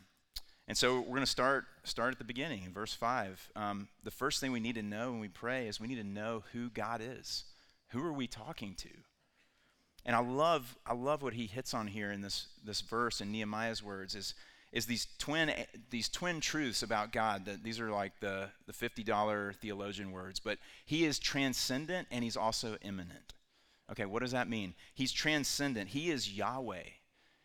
And 0.67 0.77
so 0.77 1.01
we're 1.01 1.09
going 1.09 1.21
to 1.21 1.27
start 1.27 1.65
start 1.85 2.13
at 2.13 2.19
the 2.19 2.25
beginning 2.25 2.65
in 2.65 2.73
verse 2.73 2.95
five. 2.95 3.51
Um, 3.55 3.89
the 4.03 4.11
first 4.11 4.41
thing 4.41 4.53
we 4.53 4.61
need 4.61 4.77
to 4.77 4.83
know 4.83 5.11
when 5.11 5.21
we 5.21 5.29
pray 5.29 5.67
is 5.69 5.81
we 5.81 5.89
need 5.89 5.97
to 5.97 6.05
know 6.05 6.45
who 6.53 6.71
God 6.71 7.01
is. 7.03 7.45
Who 7.89 8.03
are 8.03 8.13
we 8.13 8.27
talking 8.27 8.75
to? 8.77 8.89
And 10.07 10.17
I 10.17 10.21
love 10.21 10.77
I 10.87 10.95
love 10.95 11.23
what 11.23 11.35
he 11.35 11.47
hits 11.47 11.75
on 11.75 11.87
here 11.87 12.11
in 12.11 12.23
this 12.23 12.49
this 12.65 12.81
verse 12.81 13.21
in 13.21 13.31
Nehemiah's 13.31 13.83
words 13.83 14.15
is 14.15 14.35
is 14.75 14.87
these 14.87 15.07
twin 15.19 15.53
these 15.91 16.09
twin 16.09 16.41
truths 16.41 16.83
about 16.83 17.13
God. 17.13 17.47
That 17.47 17.63
these 17.63 17.81
are 17.81 17.91
like 17.91 18.19
the 18.21 18.51
the 18.67 18.73
fifty 18.73 19.05
dollar 19.05 19.55
theologian 19.55 20.11
words, 20.11 20.41
but 20.41 20.59
He 20.85 21.05
is 21.05 21.19
transcendent 21.19 22.09
and 22.11 22.25
He's 22.25 22.37
also 22.37 22.77
immanent. 22.83 23.33
Okay, 23.91 24.05
what 24.05 24.21
does 24.21 24.33
that 24.33 24.51
mean? 24.51 24.75
He's 24.93 25.13
transcendent. 25.13 25.91
He 25.91 26.11
is 26.11 26.37
Yahweh. 26.37 26.83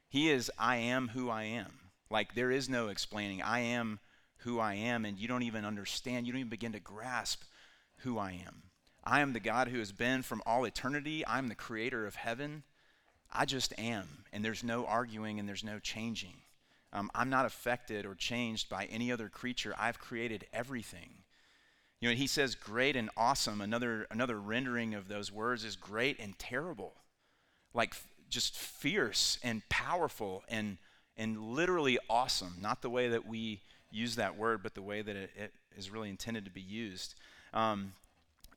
He 0.10 0.30
is 0.32 0.52
I 0.58 0.78
am 0.78 1.10
who 1.10 1.30
I 1.30 1.44
am. 1.44 1.80
Like 2.10 2.34
there 2.34 2.52
is 2.52 2.68
no 2.68 2.88
explaining. 2.88 3.44
I 3.44 3.60
am 3.60 4.00
who 4.38 4.60
I 4.60 4.74
am, 4.74 5.06
and 5.06 5.20
you 5.20 5.28
don't 5.28 5.44
even 5.44 5.66
understand. 5.66 6.26
You 6.26 6.34
don't 6.34 6.40
even 6.40 6.50
begin 6.50 6.72
to 6.72 6.80
grasp 6.80 7.44
who 7.98 8.18
I 8.18 8.32
am. 8.32 8.64
I 9.04 9.20
am 9.20 9.34
the 9.34 9.40
God 9.40 9.68
who 9.68 9.78
has 9.80 9.92
been 9.92 10.24
from 10.24 10.42
all 10.48 10.66
eternity. 10.66 11.24
I'm 11.28 11.48
the 11.48 11.56
creator 11.56 12.08
of 12.08 12.16
heaven. 12.16 12.64
I 13.32 13.46
just 13.46 13.72
am, 13.78 14.26
and 14.34 14.44
there's 14.44 14.64
no 14.64 14.86
arguing 14.86 15.40
and 15.40 15.48
there's 15.48 15.64
no 15.64 15.78
changing. 15.78 16.42
Um, 16.92 17.12
I'm 17.14 17.30
not 17.30 17.46
affected 17.46 18.06
or 18.06 18.16
changed 18.16 18.70
by 18.70 18.86
any 18.86 19.12
other 19.12 19.30
creature. 19.30 19.76
I've 19.78 20.00
created 20.00 20.46
everything. 20.52 21.10
You 22.02 22.10
know, 22.10 22.16
he 22.16 22.28
says 22.28 22.56
great 22.56 22.96
and 22.96 23.10
awesome. 23.18 23.62
Another, 23.62 24.08
another 24.10 24.40
rendering 24.40 24.96
of 24.96 25.08
those 25.08 25.32
words 25.32 25.64
is 25.64 25.76
great 25.76 26.20
and 26.20 26.38
terrible. 26.40 26.94
Like 27.74 27.92
f- 27.92 28.08
just 28.30 28.58
fierce 28.58 29.38
and 29.44 29.68
powerful 29.70 30.44
and, 30.48 30.78
and 31.18 31.40
literally 31.40 32.00
awesome. 32.10 32.56
Not 32.62 32.82
the 32.82 32.90
way 32.90 33.10
that 33.10 33.28
we 33.28 33.62
use 33.92 34.16
that 34.16 34.38
word, 34.38 34.64
but 34.64 34.76
the 34.76 34.82
way 34.82 35.02
that 35.02 35.16
it, 35.16 35.32
it 35.36 35.54
is 35.78 35.90
really 35.90 36.10
intended 36.10 36.46
to 36.46 36.52
be 36.52 36.62
used. 36.62 37.16
Um, 37.54 37.94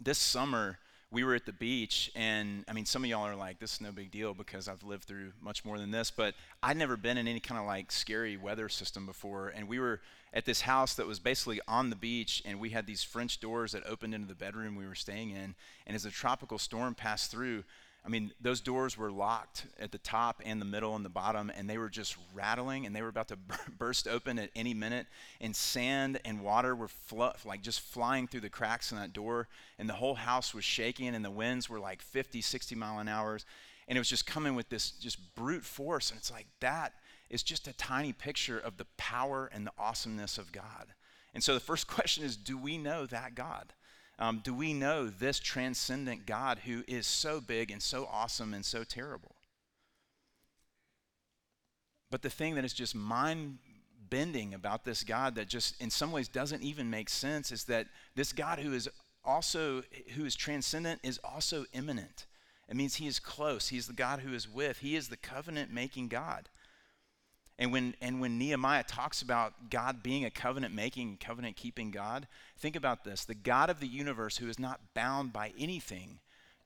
this 0.00 0.18
summer, 0.18 0.78
we 1.12 1.24
were 1.24 1.34
at 1.34 1.44
the 1.44 1.52
beach, 1.52 2.10
and 2.16 2.64
I 2.66 2.72
mean, 2.72 2.86
some 2.86 3.04
of 3.04 3.10
y'all 3.10 3.26
are 3.26 3.36
like, 3.36 3.58
this 3.58 3.74
is 3.74 3.80
no 3.82 3.92
big 3.92 4.10
deal 4.10 4.32
because 4.32 4.66
I've 4.66 4.82
lived 4.82 5.04
through 5.04 5.32
much 5.42 5.62
more 5.62 5.78
than 5.78 5.90
this, 5.90 6.10
but 6.10 6.34
I'd 6.62 6.78
never 6.78 6.96
been 6.96 7.18
in 7.18 7.28
any 7.28 7.38
kind 7.38 7.60
of 7.60 7.66
like 7.66 7.92
scary 7.92 8.38
weather 8.38 8.70
system 8.70 9.04
before. 9.04 9.50
And 9.54 9.68
we 9.68 9.78
were 9.78 10.00
at 10.32 10.46
this 10.46 10.62
house 10.62 10.94
that 10.94 11.06
was 11.06 11.18
basically 11.18 11.60
on 11.68 11.90
the 11.90 11.96
beach, 11.96 12.42
and 12.46 12.58
we 12.58 12.70
had 12.70 12.86
these 12.86 13.04
French 13.04 13.40
doors 13.40 13.72
that 13.72 13.82
opened 13.86 14.14
into 14.14 14.26
the 14.26 14.34
bedroom 14.34 14.74
we 14.74 14.86
were 14.86 14.94
staying 14.94 15.30
in. 15.30 15.54
And 15.86 15.94
as 15.94 16.06
a 16.06 16.10
tropical 16.10 16.56
storm 16.56 16.94
passed 16.94 17.30
through, 17.30 17.64
I 18.04 18.08
mean, 18.08 18.32
those 18.40 18.60
doors 18.60 18.98
were 18.98 19.12
locked 19.12 19.66
at 19.78 19.92
the 19.92 19.98
top 19.98 20.42
and 20.44 20.60
the 20.60 20.66
middle 20.66 20.96
and 20.96 21.04
the 21.04 21.08
bottom, 21.08 21.52
and 21.56 21.70
they 21.70 21.78
were 21.78 21.88
just 21.88 22.16
rattling, 22.34 22.84
and 22.84 22.96
they 22.96 23.02
were 23.02 23.08
about 23.08 23.28
to 23.28 23.38
burst 23.78 24.08
open 24.08 24.40
at 24.40 24.50
any 24.56 24.74
minute. 24.74 25.06
And 25.40 25.54
sand 25.54 26.20
and 26.24 26.42
water 26.42 26.74
were 26.74 26.88
fl- 26.88 27.26
like 27.44 27.62
just 27.62 27.80
flying 27.80 28.26
through 28.26 28.40
the 28.40 28.48
cracks 28.48 28.90
in 28.90 28.98
that 28.98 29.12
door, 29.12 29.46
and 29.78 29.88
the 29.88 29.94
whole 29.94 30.16
house 30.16 30.52
was 30.52 30.64
shaking, 30.64 31.14
and 31.14 31.24
the 31.24 31.30
winds 31.30 31.68
were 31.68 31.78
like 31.78 32.02
50, 32.02 32.40
60 32.40 32.74
mile 32.74 32.98
an 32.98 33.08
hour, 33.08 33.38
and 33.86 33.96
it 33.96 34.00
was 34.00 34.08
just 34.08 34.26
coming 34.26 34.56
with 34.56 34.68
this 34.68 34.90
just 34.90 35.34
brute 35.36 35.64
force. 35.64 36.10
And 36.10 36.18
it's 36.18 36.30
like 36.30 36.46
that 36.60 36.94
is 37.30 37.44
just 37.44 37.68
a 37.68 37.72
tiny 37.72 38.12
picture 38.12 38.58
of 38.58 38.78
the 38.78 38.86
power 38.96 39.48
and 39.52 39.66
the 39.66 39.72
awesomeness 39.78 40.38
of 40.38 40.50
God. 40.50 40.94
And 41.34 41.42
so 41.42 41.54
the 41.54 41.60
first 41.60 41.86
question 41.88 42.24
is, 42.24 42.36
do 42.36 42.58
we 42.58 42.78
know 42.78 43.06
that 43.06 43.36
God? 43.36 43.74
Um, 44.18 44.40
do 44.44 44.54
we 44.54 44.72
know 44.72 45.08
this 45.08 45.40
transcendent 45.40 46.26
God 46.26 46.60
who 46.60 46.84
is 46.86 47.06
so 47.06 47.40
big 47.40 47.70
and 47.70 47.82
so 47.82 48.08
awesome 48.10 48.54
and 48.54 48.64
so 48.64 48.84
terrible? 48.84 49.34
But 52.10 52.22
the 52.22 52.30
thing 52.30 52.54
that 52.56 52.64
is 52.64 52.74
just 52.74 52.94
mind 52.94 53.58
bending 54.10 54.52
about 54.52 54.84
this 54.84 55.02
God 55.02 55.34
that 55.36 55.48
just 55.48 55.80
in 55.80 55.90
some 55.90 56.12
ways 56.12 56.28
doesn't 56.28 56.62
even 56.62 56.90
make 56.90 57.08
sense 57.08 57.50
is 57.50 57.64
that 57.64 57.86
this 58.14 58.32
God 58.32 58.58
who 58.58 58.74
is 58.74 58.88
also, 59.24 59.82
who 60.14 60.26
is 60.26 60.36
transcendent, 60.36 61.00
is 61.02 61.18
also 61.24 61.64
immanent. 61.72 62.26
It 62.68 62.76
means 62.76 62.96
he 62.96 63.06
is 63.06 63.18
close. 63.18 63.68
He's 63.68 63.86
the 63.86 63.92
God 63.92 64.20
who 64.20 64.34
is 64.34 64.48
with. 64.48 64.78
He 64.78 64.96
is 64.96 65.08
the 65.08 65.16
covenant 65.16 65.72
making 65.72 66.08
God. 66.08 66.48
And 67.58 67.72
when, 67.72 67.94
and 68.00 68.20
when 68.20 68.38
Nehemiah 68.38 68.84
talks 68.84 69.22
about 69.22 69.70
God 69.70 70.02
being 70.02 70.24
a 70.24 70.30
covenant 70.30 70.74
making, 70.74 71.18
covenant 71.18 71.56
keeping 71.56 71.90
God, 71.90 72.26
think 72.58 72.76
about 72.76 73.04
this. 73.04 73.24
The 73.24 73.34
God 73.34 73.70
of 73.70 73.78
the 73.78 73.86
universe, 73.86 74.38
who 74.38 74.48
is 74.48 74.58
not 74.58 74.94
bound 74.94 75.32
by 75.32 75.52
anything, 75.58 76.20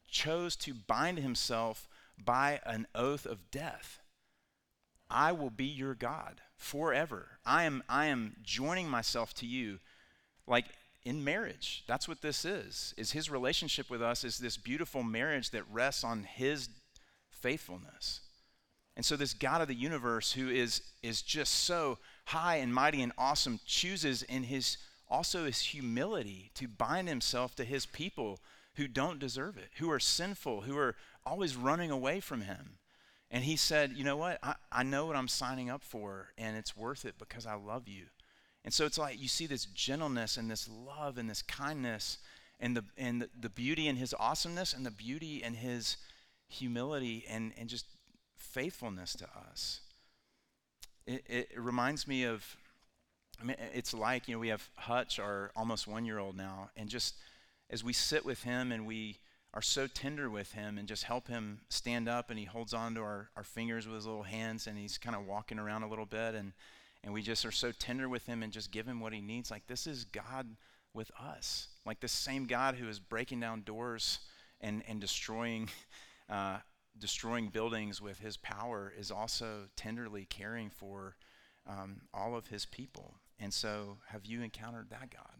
chose 0.08 0.56
to 0.56 0.72
bind 0.72 1.18
himself 1.18 1.88
by 2.22 2.60
an 2.64 2.86
oath 2.94 3.26
of 3.26 3.50
death. 3.50 4.00
I 5.10 5.32
will 5.32 5.50
be 5.50 5.66
your 5.66 5.94
God 5.94 6.40
forever. 6.56 7.38
I 7.44 7.64
am, 7.64 7.82
I 7.88 8.06
am 8.06 8.36
joining 8.42 8.88
myself 8.88 9.34
to 9.34 9.46
you 9.46 9.78
like 10.46 10.66
in 11.04 11.22
marriage. 11.22 11.84
That's 11.86 12.08
what 12.08 12.22
this 12.22 12.44
is. 12.44 12.94
Is 12.96 13.12
his 13.12 13.30
relationship 13.30 13.90
with 13.90 14.02
us 14.02 14.24
is 14.24 14.38
this 14.38 14.56
beautiful 14.56 15.02
marriage 15.02 15.50
that 15.50 15.62
rests 15.70 16.02
on 16.02 16.24
his 16.24 16.68
faithfulness. 17.30 18.20
And 18.96 19.04
so 19.04 19.16
this 19.16 19.34
God 19.34 19.60
of 19.60 19.68
the 19.68 19.74
universe 19.74 20.32
who 20.32 20.48
is 20.48 20.82
is 21.02 21.22
just 21.22 21.52
so 21.52 21.98
high 22.26 22.56
and 22.56 22.74
mighty 22.74 23.02
and 23.02 23.12
awesome 23.18 23.60
chooses 23.66 24.22
in 24.22 24.44
his 24.44 24.78
also 25.08 25.44
his 25.44 25.60
humility 25.60 26.50
to 26.54 26.66
bind 26.66 27.08
himself 27.08 27.54
to 27.56 27.64
his 27.64 27.86
people 27.86 28.40
who 28.74 28.88
don't 28.88 29.18
deserve 29.18 29.56
it, 29.56 29.70
who 29.78 29.90
are 29.90 30.00
sinful, 30.00 30.62
who 30.62 30.76
are 30.76 30.96
always 31.24 31.56
running 31.56 31.90
away 31.90 32.20
from 32.20 32.42
him. 32.42 32.78
And 33.30 33.44
he 33.44 33.56
said, 33.56 33.92
You 33.92 34.04
know 34.04 34.16
what? 34.16 34.38
I, 34.42 34.54
I 34.70 34.82
know 34.82 35.06
what 35.06 35.16
I'm 35.16 35.28
signing 35.28 35.68
up 35.70 35.82
for, 35.82 36.28
and 36.38 36.56
it's 36.56 36.76
worth 36.76 37.04
it 37.04 37.14
because 37.18 37.46
I 37.46 37.54
love 37.54 37.88
you. 37.88 38.04
And 38.64 38.72
so 38.72 38.84
it's 38.84 38.98
like 38.98 39.20
you 39.20 39.28
see 39.28 39.46
this 39.46 39.66
gentleness 39.66 40.36
and 40.36 40.50
this 40.50 40.68
love 40.68 41.18
and 41.18 41.30
this 41.30 41.42
kindness 41.42 42.18
and 42.58 42.76
the, 42.76 42.84
and 42.96 43.22
the, 43.22 43.28
the 43.40 43.48
beauty 43.48 43.86
in 43.88 43.96
his 43.96 44.14
awesomeness 44.18 44.72
and 44.72 44.84
the 44.84 44.90
beauty 44.90 45.42
in 45.42 45.54
his 45.54 45.96
humility 46.48 47.24
and, 47.28 47.52
and 47.58 47.68
just 47.68 47.86
faithfulness 48.56 49.12
to 49.12 49.26
us. 49.50 49.82
It, 51.06 51.22
it, 51.28 51.48
reminds 51.58 52.08
me 52.08 52.24
of, 52.24 52.56
I 53.38 53.44
mean, 53.44 53.56
it's 53.74 53.92
like, 53.92 54.26
you 54.26 54.34
know, 54.34 54.38
we 54.38 54.48
have 54.48 54.66
Hutch, 54.76 55.18
our 55.18 55.50
almost 55.54 55.86
one 55.86 56.06
year 56.06 56.18
old 56.18 56.38
now, 56.38 56.70
and 56.74 56.88
just 56.88 57.16
as 57.68 57.84
we 57.84 57.92
sit 57.92 58.24
with 58.24 58.44
him 58.44 58.72
and 58.72 58.86
we 58.86 59.18
are 59.52 59.60
so 59.60 59.86
tender 59.86 60.30
with 60.30 60.52
him 60.52 60.78
and 60.78 60.88
just 60.88 61.04
help 61.04 61.28
him 61.28 61.60
stand 61.68 62.08
up 62.08 62.30
and 62.30 62.38
he 62.38 62.46
holds 62.46 62.72
on 62.72 62.94
to 62.94 63.02
our, 63.02 63.28
our 63.36 63.44
fingers 63.44 63.86
with 63.86 63.96
his 63.96 64.06
little 64.06 64.22
hands 64.22 64.66
and 64.66 64.78
he's 64.78 64.96
kind 64.96 65.14
of 65.14 65.26
walking 65.26 65.58
around 65.58 65.82
a 65.82 65.88
little 65.88 66.06
bit 66.06 66.34
and, 66.34 66.54
and 67.04 67.12
we 67.12 67.20
just 67.20 67.44
are 67.44 67.52
so 67.52 67.72
tender 67.72 68.08
with 68.08 68.24
him 68.24 68.42
and 68.42 68.54
just 68.54 68.70
give 68.70 68.86
him 68.86 69.00
what 69.00 69.12
he 69.12 69.20
needs. 69.20 69.50
Like 69.50 69.66
this 69.66 69.86
is 69.86 70.06
God 70.06 70.56
with 70.94 71.10
us. 71.22 71.68
Like 71.84 72.00
this 72.00 72.12
same 72.12 72.46
God 72.46 72.76
who 72.76 72.88
is 72.88 72.98
breaking 72.98 73.40
down 73.40 73.64
doors 73.64 74.20
and, 74.62 74.82
and 74.88 74.98
destroying 74.98 75.68
uh, 76.30 76.56
destroying 76.98 77.48
buildings 77.48 78.00
with 78.00 78.20
his 78.20 78.36
power 78.36 78.92
is 78.98 79.10
also 79.10 79.68
tenderly 79.76 80.24
caring 80.24 80.70
for 80.70 81.16
um, 81.66 82.02
all 82.14 82.36
of 82.36 82.48
his 82.48 82.64
people. 82.66 83.14
And 83.38 83.52
so 83.52 83.98
have 84.08 84.24
you 84.24 84.42
encountered 84.42 84.90
that 84.90 85.10
God? 85.10 85.36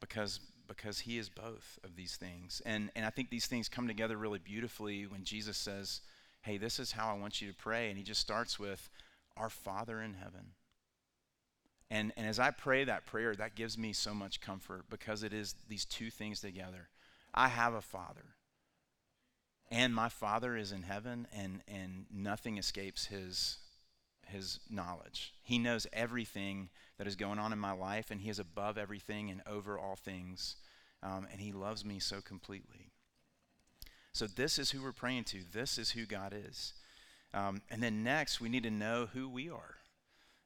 Because 0.00 0.40
because 0.66 1.00
he 1.00 1.18
is 1.18 1.28
both 1.28 1.78
of 1.84 1.96
these 1.96 2.16
things. 2.16 2.60
And, 2.66 2.90
and 2.96 3.04
I 3.04 3.10
think 3.10 3.30
these 3.30 3.46
things 3.46 3.68
come 3.68 3.86
together 3.86 4.16
really 4.16 4.38
beautifully 4.38 5.06
when 5.06 5.24
Jesus 5.24 5.56
says, 5.56 6.00
Hey, 6.42 6.58
this 6.58 6.78
is 6.78 6.92
how 6.92 7.08
I 7.08 7.18
want 7.18 7.40
you 7.40 7.48
to 7.48 7.56
pray. 7.56 7.88
And 7.88 7.96
he 7.98 8.04
just 8.04 8.20
starts 8.20 8.58
with, 8.58 8.88
Our 9.36 9.50
Father 9.50 10.00
in 10.00 10.14
heaven. 10.14 10.52
And, 11.90 12.12
and 12.16 12.26
as 12.26 12.38
I 12.38 12.50
pray 12.50 12.84
that 12.84 13.06
prayer, 13.06 13.34
that 13.36 13.54
gives 13.54 13.78
me 13.78 13.92
so 13.92 14.12
much 14.12 14.40
comfort 14.40 14.86
because 14.90 15.22
it 15.22 15.32
is 15.32 15.54
these 15.68 15.84
two 15.84 16.10
things 16.10 16.40
together. 16.40 16.88
I 17.32 17.48
have 17.48 17.74
a 17.74 17.82
Father, 17.82 18.34
and 19.70 19.94
my 19.94 20.08
Father 20.08 20.56
is 20.56 20.72
in 20.72 20.82
heaven, 20.82 21.26
and, 21.32 21.62
and 21.66 22.06
nothing 22.10 22.58
escapes 22.58 23.06
his 23.06 23.58
his 24.26 24.60
knowledge. 24.68 25.32
He 25.42 25.58
knows 25.58 25.86
everything 25.92 26.68
that 26.98 27.06
is 27.06 27.16
going 27.16 27.38
on 27.38 27.52
in 27.52 27.58
my 27.58 27.72
life, 27.72 28.10
and 28.10 28.20
He 28.20 28.30
is 28.30 28.38
above 28.38 28.78
everything 28.78 29.30
and 29.30 29.40
over 29.46 29.78
all 29.78 29.96
things. 29.96 30.56
Um, 31.02 31.26
and 31.30 31.40
He 31.40 31.52
loves 31.52 31.84
me 31.84 31.98
so 31.98 32.20
completely. 32.20 32.90
So, 34.12 34.26
this 34.26 34.58
is 34.58 34.70
who 34.70 34.82
we're 34.82 34.92
praying 34.92 35.24
to. 35.24 35.38
This 35.52 35.78
is 35.78 35.90
who 35.92 36.06
God 36.06 36.34
is. 36.34 36.72
Um, 37.34 37.62
and 37.70 37.82
then 37.82 38.02
next, 38.02 38.40
we 38.40 38.48
need 38.48 38.62
to 38.62 38.70
know 38.70 39.08
who 39.12 39.28
we 39.28 39.50
are. 39.50 39.76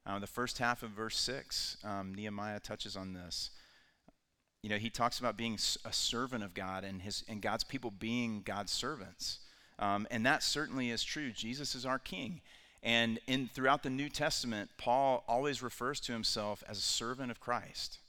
Uh, 0.05 0.19
the 0.19 0.27
first 0.27 0.57
half 0.57 0.83
of 0.83 0.89
verse 0.89 1.17
6, 1.17 1.77
um, 1.83 2.13
Nehemiah 2.13 2.59
touches 2.59 2.97
on 2.97 3.13
this. 3.13 3.51
You 4.63 4.69
know, 4.69 4.77
he 4.77 4.89
talks 4.89 5.19
about 5.19 5.37
being 5.37 5.57
a 5.85 5.93
servant 5.93 6.43
of 6.43 6.53
God 6.53 6.83
and, 6.83 7.01
his, 7.01 7.23
and 7.27 7.41
God's 7.41 7.63
people 7.63 7.91
being 7.91 8.43
God's 8.45 8.71
servants. 8.71 9.39
Um, 9.79 10.07
and 10.11 10.25
that 10.25 10.43
certainly 10.43 10.91
is 10.91 11.03
true. 11.03 11.31
Jesus 11.31 11.73
is 11.73 11.85
our 11.85 11.97
king. 11.97 12.41
And 12.83 13.19
in 13.27 13.49
throughout 13.53 13.83
the 13.83 13.89
New 13.89 14.09
Testament, 14.09 14.69
Paul 14.77 15.23
always 15.27 15.63
refers 15.63 15.99
to 16.01 16.13
himself 16.13 16.63
as 16.67 16.77
a 16.77 16.81
servant 16.81 17.31
of 17.31 17.39
Christ. 17.39 17.99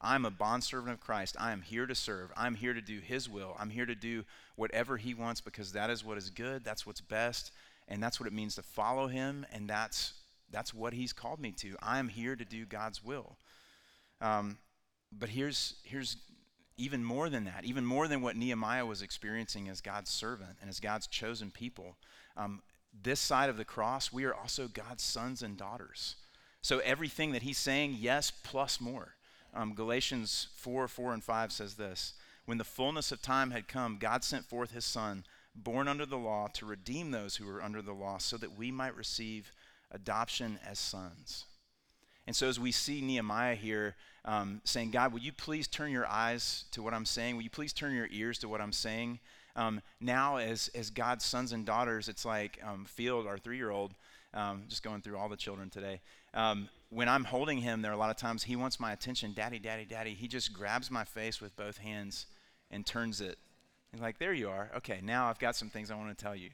I'm 0.00 0.24
a 0.24 0.30
bondservant 0.30 0.92
of 0.92 1.00
Christ. 1.00 1.36
I 1.38 1.52
am 1.52 1.62
here 1.62 1.86
to 1.86 1.94
serve. 1.94 2.32
I'm 2.36 2.54
here 2.54 2.72
to 2.72 2.80
do 2.80 3.00
his 3.00 3.28
will. 3.28 3.56
I'm 3.58 3.70
here 3.70 3.86
to 3.86 3.94
do 3.94 4.24
whatever 4.56 4.96
he 4.96 5.14
wants 5.14 5.40
because 5.40 5.72
that 5.72 5.90
is 5.90 6.04
what 6.04 6.16
is 6.16 6.30
good, 6.30 6.64
that's 6.64 6.86
what's 6.86 7.00
best, 7.00 7.52
and 7.86 8.02
that's 8.02 8.18
what 8.18 8.26
it 8.26 8.32
means 8.32 8.54
to 8.54 8.62
follow 8.62 9.08
him, 9.08 9.44
and 9.52 9.68
that's 9.68 10.14
that's 10.50 10.74
what 10.74 10.92
he's 10.92 11.12
called 11.12 11.38
me 11.38 11.52
to. 11.52 11.76
I'm 11.80 12.08
here 12.08 12.34
to 12.34 12.44
do 12.44 12.66
God's 12.66 13.04
will. 13.04 13.36
Um, 14.20 14.58
but 15.12 15.28
here's 15.28 15.74
here's 15.84 16.16
even 16.76 17.04
more 17.04 17.28
than 17.28 17.44
that, 17.44 17.64
even 17.64 17.84
more 17.84 18.08
than 18.08 18.22
what 18.22 18.36
Nehemiah 18.36 18.86
was 18.86 19.02
experiencing 19.02 19.68
as 19.68 19.82
God's 19.82 20.10
servant 20.10 20.56
and 20.60 20.70
as 20.70 20.80
God's 20.80 21.06
chosen 21.06 21.50
people. 21.50 21.96
Um, 22.36 22.62
this 23.02 23.20
side 23.20 23.50
of 23.50 23.58
the 23.58 23.64
cross, 23.64 24.12
we 24.12 24.24
are 24.24 24.34
also 24.34 24.66
God's 24.66 25.02
sons 25.02 25.42
and 25.42 25.56
daughters. 25.56 26.16
So 26.62 26.78
everything 26.78 27.32
that 27.32 27.42
he's 27.42 27.58
saying, 27.58 27.96
yes, 27.98 28.30
plus 28.30 28.80
more. 28.80 29.14
Um, 29.52 29.74
Galatians 29.74 30.48
4 30.56 30.88
4 30.88 31.14
and 31.14 31.24
5 31.24 31.52
says 31.52 31.74
this 31.74 32.14
When 32.46 32.58
the 32.58 32.64
fullness 32.64 33.12
of 33.12 33.20
time 33.20 33.50
had 33.50 33.68
come, 33.68 33.98
God 33.98 34.24
sent 34.24 34.46
forth 34.46 34.72
his 34.72 34.84
Son, 34.84 35.24
born 35.54 35.88
under 35.88 36.06
the 36.06 36.18
law, 36.18 36.48
to 36.54 36.66
redeem 36.66 37.10
those 37.10 37.36
who 37.36 37.46
were 37.46 37.62
under 37.62 37.82
the 37.82 37.92
law, 37.92 38.18
so 38.18 38.36
that 38.36 38.56
we 38.56 38.70
might 38.70 38.96
receive 38.96 39.52
adoption 39.90 40.58
as 40.66 40.78
sons. 40.78 41.46
And 42.30 42.36
so, 42.36 42.46
as 42.46 42.60
we 42.60 42.70
see 42.70 43.00
Nehemiah 43.00 43.56
here 43.56 43.96
um, 44.24 44.60
saying, 44.62 44.92
God, 44.92 45.12
will 45.12 45.18
you 45.18 45.32
please 45.32 45.66
turn 45.66 45.90
your 45.90 46.06
eyes 46.06 46.62
to 46.70 46.80
what 46.80 46.94
I'm 46.94 47.04
saying? 47.04 47.34
Will 47.34 47.42
you 47.42 47.50
please 47.50 47.72
turn 47.72 47.92
your 47.92 48.06
ears 48.12 48.38
to 48.38 48.48
what 48.48 48.60
I'm 48.60 48.72
saying? 48.72 49.18
Um, 49.56 49.82
now, 50.00 50.36
as, 50.36 50.70
as 50.72 50.90
God's 50.90 51.24
sons 51.24 51.50
and 51.50 51.66
daughters, 51.66 52.08
it's 52.08 52.24
like 52.24 52.60
um, 52.64 52.84
Field, 52.84 53.26
our 53.26 53.36
three 53.36 53.56
year 53.56 53.72
old, 53.72 53.94
um, 54.32 54.62
just 54.68 54.84
going 54.84 55.02
through 55.02 55.18
all 55.18 55.28
the 55.28 55.36
children 55.36 55.70
today. 55.70 56.00
Um, 56.32 56.68
when 56.90 57.08
I'm 57.08 57.24
holding 57.24 57.58
him, 57.58 57.82
there 57.82 57.90
are 57.90 57.94
a 57.94 57.98
lot 57.98 58.10
of 58.10 58.16
times 58.16 58.44
he 58.44 58.54
wants 58.54 58.78
my 58.78 58.92
attention. 58.92 59.32
Daddy, 59.34 59.58
daddy, 59.58 59.84
daddy. 59.84 60.14
He 60.14 60.28
just 60.28 60.52
grabs 60.52 60.88
my 60.88 61.02
face 61.02 61.40
with 61.40 61.56
both 61.56 61.78
hands 61.78 62.26
and 62.70 62.86
turns 62.86 63.20
it. 63.20 63.38
He's 63.90 64.00
like, 64.00 64.20
there 64.20 64.34
you 64.34 64.50
are. 64.50 64.70
Okay, 64.76 65.00
now 65.02 65.28
I've 65.28 65.40
got 65.40 65.56
some 65.56 65.68
things 65.68 65.90
I 65.90 65.96
want 65.96 66.16
to 66.16 66.24
tell 66.24 66.36
you. 66.36 66.50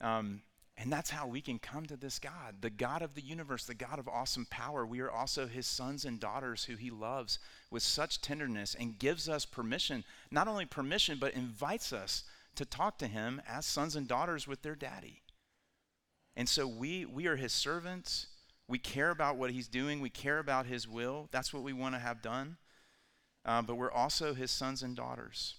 Um, 0.00 0.42
and 0.76 0.92
that's 0.92 1.10
how 1.10 1.26
we 1.26 1.40
can 1.40 1.58
come 1.58 1.86
to 1.86 1.96
this 1.96 2.18
God, 2.18 2.56
the 2.60 2.70
God 2.70 3.02
of 3.02 3.14
the 3.14 3.22
universe, 3.22 3.64
the 3.64 3.74
God 3.74 3.98
of 3.98 4.08
awesome 4.08 4.46
power. 4.50 4.84
We 4.84 5.00
are 5.00 5.10
also 5.10 5.46
his 5.46 5.66
sons 5.66 6.04
and 6.04 6.18
daughters 6.18 6.64
who 6.64 6.74
he 6.74 6.90
loves 6.90 7.38
with 7.70 7.82
such 7.82 8.20
tenderness 8.20 8.74
and 8.78 8.98
gives 8.98 9.28
us 9.28 9.44
permission, 9.44 10.04
not 10.32 10.48
only 10.48 10.66
permission, 10.66 11.18
but 11.20 11.34
invites 11.34 11.92
us 11.92 12.24
to 12.56 12.64
talk 12.64 12.98
to 12.98 13.06
him 13.06 13.40
as 13.48 13.66
sons 13.66 13.94
and 13.94 14.08
daughters 14.08 14.48
with 14.48 14.62
their 14.62 14.74
daddy. 14.74 15.22
And 16.36 16.48
so 16.48 16.66
we, 16.66 17.04
we 17.04 17.26
are 17.28 17.36
his 17.36 17.52
servants. 17.52 18.26
We 18.66 18.78
care 18.78 19.10
about 19.10 19.36
what 19.36 19.52
he's 19.52 19.68
doing, 19.68 20.00
we 20.00 20.10
care 20.10 20.38
about 20.38 20.66
his 20.66 20.88
will. 20.88 21.28
That's 21.30 21.52
what 21.52 21.62
we 21.62 21.72
want 21.72 21.94
to 21.94 22.00
have 22.00 22.22
done. 22.22 22.56
Uh, 23.44 23.62
but 23.62 23.76
we're 23.76 23.92
also 23.92 24.34
his 24.34 24.50
sons 24.50 24.82
and 24.82 24.96
daughters. 24.96 25.54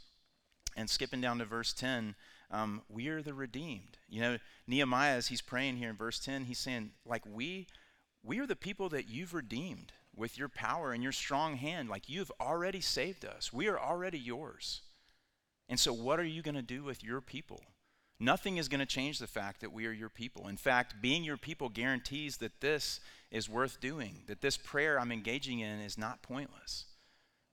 And 0.75 0.89
skipping 0.89 1.22
down 1.22 1.38
to 1.38 1.45
verse 1.45 1.72
10, 1.72 2.15
um, 2.51 2.81
we 2.89 3.07
are 3.07 3.22
the 3.22 3.34
redeemed. 3.34 3.98
You 4.15 4.22
know, 4.22 4.38
Nehemiah, 4.65 5.17
as 5.17 5.27
he's 5.27 5.41
praying 5.41 5.75
here 5.75 5.89
in 5.89 5.98
verse 5.98 6.22
10, 6.22 6.45
he's 6.45 6.57
saying, 6.57 6.91
like, 7.05 7.24
we, 7.25 7.67
we 8.24 8.39
are 8.39 8.48
the 8.48 8.55
people 8.55 8.88
that 8.88 9.10
you've 9.10 9.34
redeemed 9.34 9.91
with 10.15 10.38
your 10.38 10.48
power 10.48 10.93
and 10.93 11.03
your 11.03 11.12
strong 11.12 11.57
hand. 11.57 11.89
Like, 11.89 12.07
you've 12.07 12.31
already 12.39 12.79
saved 12.79 13.25
us. 13.25 13.51
We 13.51 13.67
are 13.67 13.77
already 13.77 14.17
yours. 14.17 14.84
And 15.67 15.77
so, 15.77 15.91
what 15.91 16.17
are 16.17 16.25
you 16.25 16.41
going 16.41 16.55
to 16.55 16.62
do 16.62 16.81
with 16.81 17.03
your 17.03 17.19
people? 17.19 17.62
Nothing 18.17 18.55
is 18.55 18.69
going 18.69 18.79
to 18.79 18.86
change 18.86 19.19
the 19.19 19.27
fact 19.27 19.60
that 19.60 19.74
we 19.74 19.86
are 19.86 19.91
your 19.91 20.07
people. 20.07 20.48
In 20.48 20.55
fact, 20.55 21.01
being 21.01 21.25
your 21.25 21.36
people 21.36 21.67
guarantees 21.67 22.38
that 22.38 22.62
this 22.62 23.01
is 23.31 23.50
worth 23.50 23.81
doing, 23.81 24.24
that 24.27 24.39
this 24.39 24.55
prayer 24.55 24.98
I'm 24.98 25.12
engaging 25.12 25.60
in 25.60 25.81
is 25.81 25.98
not 25.98 26.22
pointless 26.22 26.86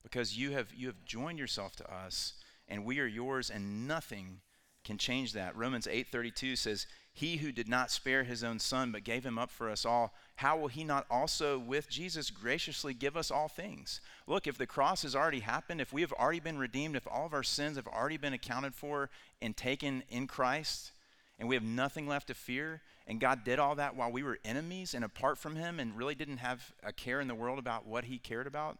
because 0.04 0.38
you 0.38 0.52
have, 0.52 0.72
you 0.72 0.86
have 0.86 1.04
joined 1.04 1.40
yourself 1.40 1.74
to 1.74 1.92
us 1.92 2.34
and 2.68 2.84
we 2.84 3.00
are 3.00 3.06
yours 3.06 3.50
and 3.50 3.88
nothing 3.88 4.42
can 4.84 4.98
change 4.98 5.32
that. 5.32 5.56
Romans 5.56 5.86
8:32 5.86 6.56
says, 6.56 6.86
"He 7.12 7.36
who 7.36 7.52
did 7.52 7.68
not 7.68 7.90
spare 7.90 8.24
his 8.24 8.42
own 8.42 8.58
son 8.58 8.90
but 8.92 9.04
gave 9.04 9.24
him 9.24 9.38
up 9.38 9.50
for 9.50 9.70
us 9.70 9.84
all, 9.84 10.14
how 10.36 10.56
will 10.56 10.68
he 10.68 10.82
not 10.82 11.06
also 11.10 11.58
with 11.58 11.88
Jesus 11.88 12.30
graciously 12.30 12.94
give 12.94 13.16
us 13.16 13.30
all 13.30 13.48
things?" 13.48 14.00
Look, 14.26 14.46
if 14.46 14.58
the 14.58 14.66
cross 14.66 15.02
has 15.02 15.14
already 15.14 15.40
happened, 15.40 15.80
if 15.80 15.92
we 15.92 16.00
have 16.00 16.12
already 16.12 16.40
been 16.40 16.58
redeemed, 16.58 16.96
if 16.96 17.06
all 17.06 17.26
of 17.26 17.34
our 17.34 17.42
sins 17.42 17.76
have 17.76 17.86
already 17.86 18.16
been 18.16 18.32
accounted 18.32 18.74
for 18.74 19.10
and 19.40 19.56
taken 19.56 20.02
in 20.08 20.26
Christ, 20.26 20.92
and 21.38 21.48
we 21.48 21.54
have 21.54 21.64
nothing 21.64 22.06
left 22.06 22.28
to 22.28 22.34
fear, 22.34 22.82
and 23.06 23.20
God 23.20 23.44
did 23.44 23.58
all 23.58 23.74
that 23.76 23.96
while 23.96 24.10
we 24.10 24.22
were 24.22 24.38
enemies 24.44 24.94
and 24.94 25.04
apart 25.04 25.38
from 25.38 25.56
him 25.56 25.80
and 25.80 25.96
really 25.96 26.14
didn't 26.14 26.38
have 26.38 26.72
a 26.82 26.92
care 26.92 27.20
in 27.20 27.28
the 27.28 27.34
world 27.34 27.58
about 27.58 27.86
what 27.86 28.04
he 28.04 28.18
cared 28.18 28.46
about, 28.46 28.78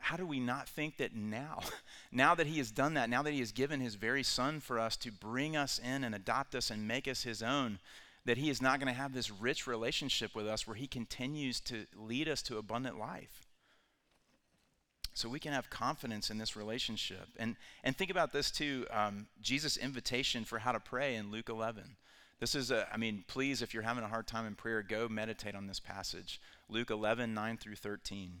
how 0.00 0.16
do 0.16 0.26
we 0.26 0.40
not 0.40 0.68
think 0.68 0.96
that 0.98 1.14
now, 1.14 1.60
now 2.12 2.34
that 2.34 2.46
he 2.46 2.58
has 2.58 2.70
done 2.70 2.94
that, 2.94 3.10
now 3.10 3.22
that 3.22 3.32
he 3.32 3.40
has 3.40 3.52
given 3.52 3.80
his 3.80 3.94
very 3.94 4.22
son 4.22 4.60
for 4.60 4.78
us 4.78 4.96
to 4.98 5.12
bring 5.12 5.56
us 5.56 5.78
in 5.78 6.04
and 6.04 6.14
adopt 6.14 6.54
us 6.54 6.70
and 6.70 6.86
make 6.86 7.06
us 7.06 7.22
his 7.22 7.42
own, 7.42 7.78
that 8.24 8.38
he 8.38 8.50
is 8.50 8.60
not 8.60 8.78
going 8.78 8.92
to 8.92 9.00
have 9.00 9.14
this 9.14 9.30
rich 9.30 9.66
relationship 9.66 10.34
with 10.34 10.46
us 10.46 10.66
where 10.66 10.76
he 10.76 10.86
continues 10.86 11.60
to 11.60 11.86
lead 11.96 12.28
us 12.28 12.42
to 12.42 12.58
abundant 12.58 12.98
life? 12.98 13.46
So 15.14 15.28
we 15.28 15.40
can 15.40 15.52
have 15.52 15.70
confidence 15.70 16.30
in 16.30 16.38
this 16.38 16.56
relationship. 16.56 17.28
And, 17.38 17.56
and 17.82 17.96
think 17.96 18.10
about 18.10 18.32
this 18.32 18.50
too 18.50 18.86
um, 18.90 19.26
Jesus' 19.42 19.76
invitation 19.76 20.44
for 20.44 20.60
how 20.60 20.72
to 20.72 20.80
pray 20.80 21.16
in 21.16 21.30
Luke 21.30 21.48
11. 21.48 21.96
This 22.38 22.54
is 22.54 22.70
a, 22.70 22.88
I 22.92 22.96
mean, 22.96 23.24
please, 23.26 23.60
if 23.60 23.74
you're 23.74 23.82
having 23.82 24.04
a 24.04 24.08
hard 24.08 24.26
time 24.26 24.46
in 24.46 24.54
prayer, 24.54 24.82
go 24.82 25.08
meditate 25.08 25.54
on 25.54 25.66
this 25.66 25.80
passage. 25.80 26.40
Luke 26.70 26.90
11, 26.90 27.34
9 27.34 27.56
through 27.58 27.76
13. 27.76 28.40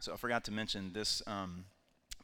So 0.00 0.12
I 0.12 0.16
forgot 0.16 0.44
to 0.44 0.52
mention 0.52 0.92
this 0.92 1.22
um, 1.26 1.64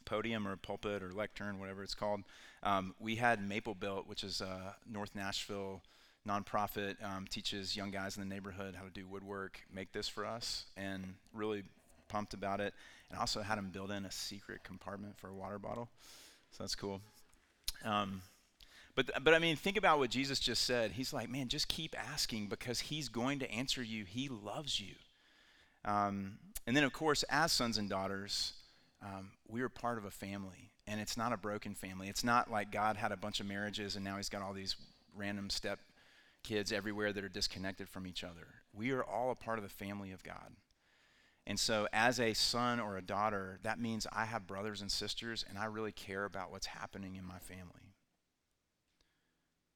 podium 0.04 0.49
or 0.49 0.56
pulpit 0.56 1.02
or 1.02 1.12
lectern, 1.12 1.59
whatever 1.59 1.83
it's 1.83 1.95
called. 1.95 2.23
Um, 2.62 2.95
we 2.99 3.16
had 3.16 3.47
Maple 3.47 3.75
Built, 3.75 4.09
which 4.09 4.25
is 4.25 4.40
a 4.40 4.75
North 4.90 5.14
Nashville 5.14 5.83
nonprofit, 6.26 6.97
um, 7.04 7.26
teaches 7.28 7.76
young 7.76 7.90
guys 7.90 8.16
in 8.16 8.26
the 8.26 8.35
neighborhood 8.35 8.75
how 8.75 8.85
to 8.85 8.90
do 8.90 9.06
woodwork, 9.06 9.61
make 9.73 9.92
this 9.92 10.09
for 10.09 10.25
us, 10.25 10.64
and 10.76 11.14
really 11.35 11.62
pumped 12.09 12.35
about 12.35 12.61
it. 12.61 12.75
And 13.11 13.18
also 13.18 13.42
had 13.42 13.59
him 13.59 13.71
build 13.71 13.90
in 13.90 14.04
a 14.04 14.11
secret 14.11 14.64
compartment 14.64 15.16
for 15.16 15.28
a 15.28 15.35
water 15.35 15.59
bottle. 15.59 15.88
So 16.50 16.64
that's 16.64 16.75
cool. 16.75 17.00
Um, 17.85 18.23
but, 18.97 19.11
but 19.23 19.35
I 19.35 19.38
mean, 19.38 19.54
think 19.56 19.76
about 19.76 19.99
what 19.99 20.11
Jesus 20.11 20.40
just 20.40 20.64
said. 20.64 20.92
He's 20.92 21.12
like, 21.12 21.28
man, 21.28 21.49
just 21.49 21.68
keep 21.68 21.95
asking 21.97 22.49
because 22.49 22.80
he's 22.80 23.09
going 23.09 23.38
to 23.40 23.50
answer 23.50 23.83
you. 23.83 24.04
He 24.04 24.28
loves 24.28 24.80
you. 24.80 24.95
Um, 25.86 26.38
and 26.66 26.76
then, 26.76 26.84
of 26.84 26.92
course, 26.92 27.22
as 27.30 27.52
sons 27.52 27.78
and 27.78 27.88
daughters, 27.88 28.52
um, 29.02 29.30
we 29.48 29.62
are 29.62 29.68
part 29.68 29.98
of 29.98 30.04
a 30.04 30.10
family. 30.10 30.72
And 30.86 31.00
it's 31.00 31.16
not 31.16 31.32
a 31.32 31.36
broken 31.36 31.74
family. 31.74 32.08
It's 32.08 32.24
not 32.24 32.50
like 32.50 32.70
God 32.70 32.96
had 32.96 33.12
a 33.12 33.16
bunch 33.16 33.40
of 33.40 33.46
marriages 33.46 33.96
and 33.96 34.04
now 34.04 34.16
he's 34.16 34.28
got 34.28 34.42
all 34.42 34.52
these 34.52 34.76
random 35.16 35.50
step 35.50 35.80
kids 36.44 36.72
everywhere 36.72 37.12
that 37.12 37.24
are 37.24 37.28
disconnected 37.28 37.88
from 37.88 38.06
each 38.06 38.22
other. 38.22 38.46
We 38.72 38.92
are 38.92 39.02
all 39.02 39.30
a 39.30 39.34
part 39.34 39.58
of 39.58 39.64
the 39.64 39.70
family 39.70 40.12
of 40.12 40.22
God. 40.22 40.52
And 41.46 41.58
so, 41.58 41.86
as 41.92 42.18
a 42.18 42.34
son 42.34 42.80
or 42.80 42.96
a 42.96 43.02
daughter, 43.02 43.58
that 43.62 43.78
means 43.78 44.06
I 44.12 44.24
have 44.24 44.48
brothers 44.48 44.80
and 44.80 44.90
sisters, 44.90 45.44
and 45.48 45.56
I 45.56 45.66
really 45.66 45.92
care 45.92 46.24
about 46.24 46.50
what's 46.50 46.66
happening 46.66 47.14
in 47.14 47.24
my 47.24 47.38
family. 47.38 47.94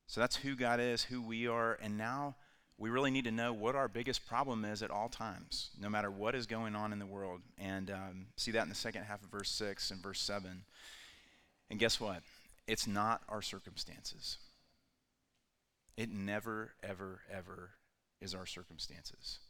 So, 0.08 0.20
that's 0.20 0.36
who 0.36 0.56
God 0.56 0.80
is, 0.80 1.04
who 1.04 1.22
we 1.22 1.46
are, 1.46 1.78
and 1.80 1.96
now 1.96 2.34
we 2.80 2.88
really 2.88 3.10
need 3.10 3.24
to 3.24 3.30
know 3.30 3.52
what 3.52 3.76
our 3.76 3.88
biggest 3.88 4.26
problem 4.26 4.64
is 4.64 4.82
at 4.82 4.90
all 4.90 5.10
times, 5.10 5.68
no 5.78 5.90
matter 5.90 6.10
what 6.10 6.34
is 6.34 6.46
going 6.46 6.74
on 6.74 6.94
in 6.94 6.98
the 6.98 7.04
world. 7.04 7.42
And 7.58 7.90
um, 7.90 8.26
see 8.38 8.52
that 8.52 8.62
in 8.62 8.70
the 8.70 8.74
second 8.74 9.04
half 9.04 9.22
of 9.22 9.28
verse 9.28 9.50
6 9.50 9.90
and 9.90 10.02
verse 10.02 10.18
7. 10.18 10.62
And 11.68 11.78
guess 11.78 12.00
what? 12.00 12.22
It's 12.66 12.86
not 12.86 13.20
our 13.28 13.42
circumstances. 13.42 14.38
It 15.98 16.10
never, 16.10 16.72
ever, 16.82 17.20
ever 17.30 17.72
is 18.22 18.34
our 18.34 18.46
circumstances. 18.46 19.40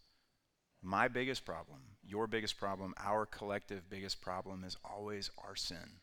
My 0.83 1.07
biggest 1.07 1.45
problem, 1.45 1.79
your 2.05 2.27
biggest 2.27 2.59
problem, 2.59 2.95
our 2.99 3.27
collective 3.27 3.89
biggest 3.89 4.21
problem 4.21 4.65
is 4.65 4.77
always 4.85 5.31
our 5.47 5.55
sin. 5.55 6.01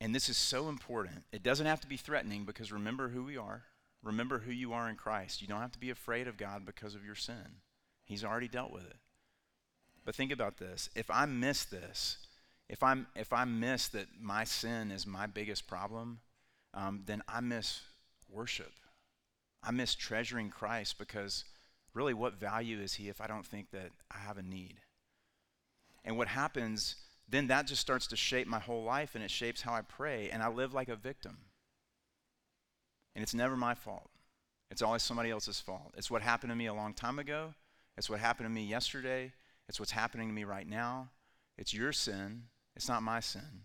And 0.00 0.14
this 0.14 0.30
is 0.30 0.38
so 0.38 0.70
important. 0.70 1.24
It 1.32 1.42
doesn't 1.42 1.66
have 1.66 1.82
to 1.82 1.86
be 1.86 1.98
threatening 1.98 2.44
because 2.44 2.72
remember 2.72 3.10
who 3.10 3.22
we 3.22 3.36
are. 3.36 3.64
Remember 4.06 4.38
who 4.38 4.52
you 4.52 4.72
are 4.72 4.88
in 4.88 4.94
Christ. 4.94 5.42
You 5.42 5.48
don't 5.48 5.60
have 5.60 5.72
to 5.72 5.80
be 5.80 5.90
afraid 5.90 6.28
of 6.28 6.36
God 6.36 6.64
because 6.64 6.94
of 6.94 7.04
your 7.04 7.16
sin. 7.16 7.60
He's 8.04 8.24
already 8.24 8.46
dealt 8.46 8.72
with 8.72 8.86
it. 8.86 8.96
But 10.04 10.14
think 10.14 10.30
about 10.30 10.58
this. 10.58 10.88
If 10.94 11.10
I 11.10 11.26
miss 11.26 11.64
this, 11.64 12.18
if 12.68 12.84
I'm 12.84 13.08
if 13.16 13.32
I 13.32 13.44
miss 13.44 13.88
that 13.88 14.06
my 14.20 14.44
sin 14.44 14.92
is 14.92 15.06
my 15.06 15.26
biggest 15.26 15.66
problem, 15.66 16.20
um, 16.72 17.02
then 17.04 17.22
I 17.28 17.40
miss 17.40 17.80
worship. 18.30 18.72
I 19.62 19.72
miss 19.72 19.96
treasuring 19.96 20.50
Christ 20.50 20.98
because 20.98 21.44
really, 21.92 22.14
what 22.14 22.38
value 22.38 22.78
is 22.78 22.94
he 22.94 23.08
if 23.08 23.20
I 23.20 23.26
don't 23.26 23.44
think 23.44 23.72
that 23.72 23.90
I 24.14 24.18
have 24.18 24.38
a 24.38 24.42
need? 24.42 24.76
And 26.04 26.16
what 26.16 26.28
happens, 26.28 26.94
then 27.28 27.48
that 27.48 27.66
just 27.66 27.80
starts 27.80 28.06
to 28.08 28.16
shape 28.16 28.46
my 28.46 28.60
whole 28.60 28.84
life 28.84 29.16
and 29.16 29.24
it 29.24 29.32
shapes 29.32 29.62
how 29.62 29.74
I 29.74 29.80
pray, 29.80 30.30
and 30.30 30.44
I 30.44 30.48
live 30.48 30.72
like 30.72 30.88
a 30.88 30.94
victim. 30.94 31.38
And 33.16 33.22
it's 33.22 33.34
never 33.34 33.56
my 33.56 33.74
fault. 33.74 34.10
It's 34.70 34.82
always 34.82 35.02
somebody 35.02 35.30
else's 35.30 35.58
fault. 35.58 35.94
It's 35.96 36.10
what 36.10 36.22
happened 36.22 36.50
to 36.50 36.56
me 36.56 36.66
a 36.66 36.74
long 36.74 36.94
time 36.94 37.18
ago. 37.18 37.54
It's 37.96 38.08
what 38.08 38.20
happened 38.20 38.46
to 38.46 38.54
me 38.54 38.64
yesterday. 38.64 39.32
It's 39.68 39.80
what's 39.80 39.90
happening 39.90 40.28
to 40.28 40.34
me 40.34 40.44
right 40.44 40.68
now. 40.68 41.08
It's 41.58 41.74
your 41.74 41.92
sin. 41.92 42.44
It's 42.76 42.88
not 42.88 43.02
my 43.02 43.20
sin. 43.20 43.64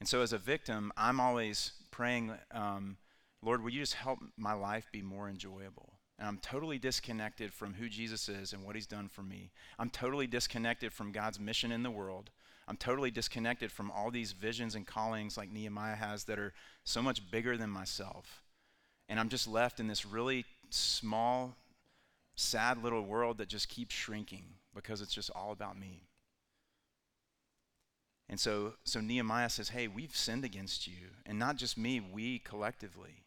And 0.00 0.08
so, 0.08 0.22
as 0.22 0.32
a 0.32 0.38
victim, 0.38 0.92
I'm 0.96 1.20
always 1.20 1.72
praying, 1.90 2.32
um, 2.52 2.96
Lord, 3.42 3.62
will 3.62 3.70
you 3.70 3.80
just 3.80 3.94
help 3.94 4.20
my 4.36 4.54
life 4.54 4.86
be 4.92 5.02
more 5.02 5.28
enjoyable? 5.28 5.92
and 6.22 6.28
I'm 6.28 6.38
totally 6.38 6.78
disconnected 6.78 7.52
from 7.52 7.74
who 7.74 7.88
Jesus 7.88 8.28
is 8.28 8.52
and 8.52 8.62
what 8.62 8.76
he's 8.76 8.86
done 8.86 9.08
for 9.08 9.22
me. 9.22 9.50
I'm 9.76 9.90
totally 9.90 10.28
disconnected 10.28 10.92
from 10.92 11.10
God's 11.10 11.40
mission 11.40 11.72
in 11.72 11.82
the 11.82 11.90
world. 11.90 12.30
I'm 12.68 12.76
totally 12.76 13.10
disconnected 13.10 13.72
from 13.72 13.90
all 13.90 14.12
these 14.12 14.30
visions 14.30 14.76
and 14.76 14.86
callings 14.86 15.36
like 15.36 15.50
Nehemiah 15.50 15.96
has 15.96 16.22
that 16.24 16.38
are 16.38 16.52
so 16.84 17.02
much 17.02 17.28
bigger 17.30 17.56
than 17.56 17.70
myself. 17.70 18.41
And 19.12 19.20
I'm 19.20 19.28
just 19.28 19.46
left 19.46 19.78
in 19.78 19.88
this 19.88 20.06
really 20.06 20.46
small, 20.70 21.54
sad 22.34 22.82
little 22.82 23.02
world 23.02 23.36
that 23.38 23.48
just 23.48 23.68
keeps 23.68 23.94
shrinking 23.94 24.44
because 24.74 25.02
it's 25.02 25.12
just 25.12 25.30
all 25.34 25.52
about 25.52 25.78
me. 25.78 26.04
And 28.30 28.40
so, 28.40 28.72
so 28.84 29.02
Nehemiah 29.02 29.50
says, 29.50 29.68
Hey, 29.68 29.86
we've 29.86 30.16
sinned 30.16 30.46
against 30.46 30.86
you. 30.86 31.10
And 31.26 31.38
not 31.38 31.56
just 31.56 31.76
me, 31.76 32.00
we 32.00 32.38
collectively. 32.38 33.24